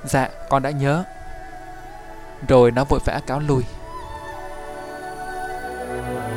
dạ 0.04 0.30
con 0.50 0.64
đã 0.64 0.70
nhớ. 0.70 1.04
Rồi 2.48 2.72
nó 2.72 2.84
vội 2.84 3.00
vã 3.06 3.22
cáo 3.28 3.40
lui. 3.40 3.64
Bye. 5.86 6.33